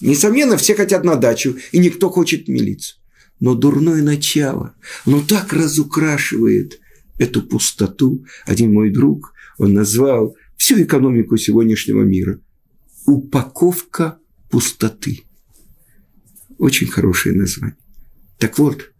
Несомненно, 0.00 0.56
все 0.56 0.74
хотят 0.74 1.04
на 1.04 1.16
дачу, 1.16 1.56
и 1.72 1.78
никто 1.78 2.10
хочет 2.10 2.46
в 2.46 2.50
милицию. 2.50 2.98
Но 3.40 3.54
дурное 3.54 4.02
начало, 4.02 4.74
оно 5.04 5.22
так 5.22 5.52
разукрашивает 5.52 6.80
эту 7.18 7.42
пустоту. 7.42 8.24
Один 8.44 8.72
мой 8.72 8.90
друг, 8.90 9.32
он 9.58 9.72
назвал 9.74 10.36
всю 10.56 10.82
экономику 10.82 11.36
сегодняшнего 11.36 12.02
мира 12.02 12.40
«Упаковка 13.06 14.18
пустоты». 14.50 15.22
Очень 16.58 16.88
хорошее 16.88 17.34
название. 17.34 17.76
Так 18.38 18.58
вот, 18.58 18.92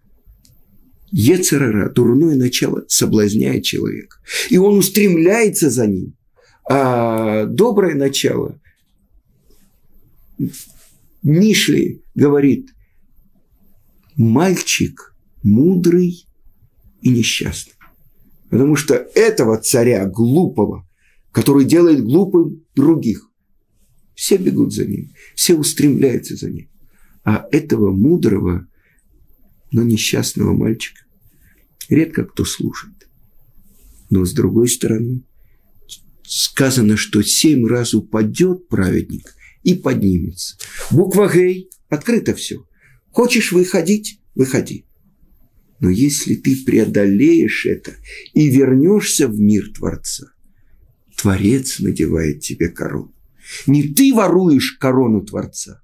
Ецерара, 1.18 1.88
дурное 1.88 2.36
начало, 2.36 2.84
соблазняет 2.88 3.64
человека. 3.64 4.18
И 4.50 4.58
он 4.58 4.76
устремляется 4.76 5.70
за 5.70 5.86
ним. 5.86 6.14
А 6.68 7.46
доброе 7.46 7.94
начало 7.94 8.60
Мишли 11.22 12.02
говорит, 12.14 12.68
мальчик 14.16 15.16
мудрый 15.42 16.26
и 17.00 17.08
несчастный. 17.08 17.72
Потому 18.50 18.76
что 18.76 18.94
этого 19.14 19.56
царя 19.56 20.04
глупого, 20.04 20.86
который 21.32 21.64
делает 21.64 22.04
глупым 22.04 22.62
других, 22.74 23.30
все 24.14 24.36
бегут 24.36 24.74
за 24.74 24.84
ним, 24.84 25.14
все 25.34 25.54
устремляются 25.54 26.36
за 26.36 26.50
ним. 26.50 26.68
А 27.24 27.48
этого 27.52 27.90
мудрого, 27.90 28.68
но 29.72 29.82
несчастного 29.82 30.52
мальчика 30.52 31.05
редко 31.88 32.24
кто 32.24 32.44
слушает. 32.44 33.08
Но 34.10 34.24
с 34.24 34.32
другой 34.32 34.68
стороны, 34.68 35.22
сказано, 36.24 36.96
что 36.96 37.22
семь 37.22 37.66
раз 37.66 37.94
упадет 37.94 38.68
праведник, 38.68 39.36
и 39.66 39.74
поднимется. 39.74 40.56
Буква 40.92 41.28
Гей, 41.28 41.68
открыто 41.88 42.34
все. 42.36 42.64
Хочешь 43.10 43.50
выходить? 43.50 44.20
Выходи. 44.36 44.86
Но 45.80 45.90
если 45.90 46.36
ты 46.36 46.64
преодолеешь 46.64 47.66
это 47.66 47.96
и 48.32 48.48
вернешься 48.48 49.26
в 49.26 49.40
мир 49.40 49.72
Творца, 49.74 50.32
Творец 51.16 51.80
надевает 51.80 52.42
тебе 52.42 52.68
корону. 52.68 53.12
Не 53.66 53.82
ты 53.92 54.14
воруешь 54.14 54.76
корону 54.78 55.22
Творца, 55.22 55.82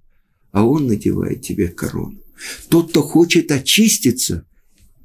а 0.52 0.64
он 0.64 0.86
надевает 0.86 1.42
тебе 1.42 1.66
корону. 1.66 2.22
Тот, 2.68 2.90
кто 2.90 3.02
хочет 3.02 3.50
очиститься, 3.50 4.46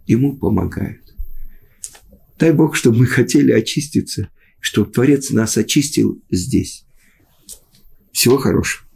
ему 0.08 0.36
помогают. 0.38 1.14
Дай 2.40 2.52
Бог, 2.52 2.76
чтобы 2.76 3.00
мы 3.00 3.06
хотели 3.06 3.52
очиститься, 3.52 4.30
чтобы 4.60 4.92
Творец 4.92 5.30
нас 5.32 5.58
очистил 5.58 6.22
здесь. 6.30 6.86
Всего 8.12 8.38
хорошего. 8.38 8.88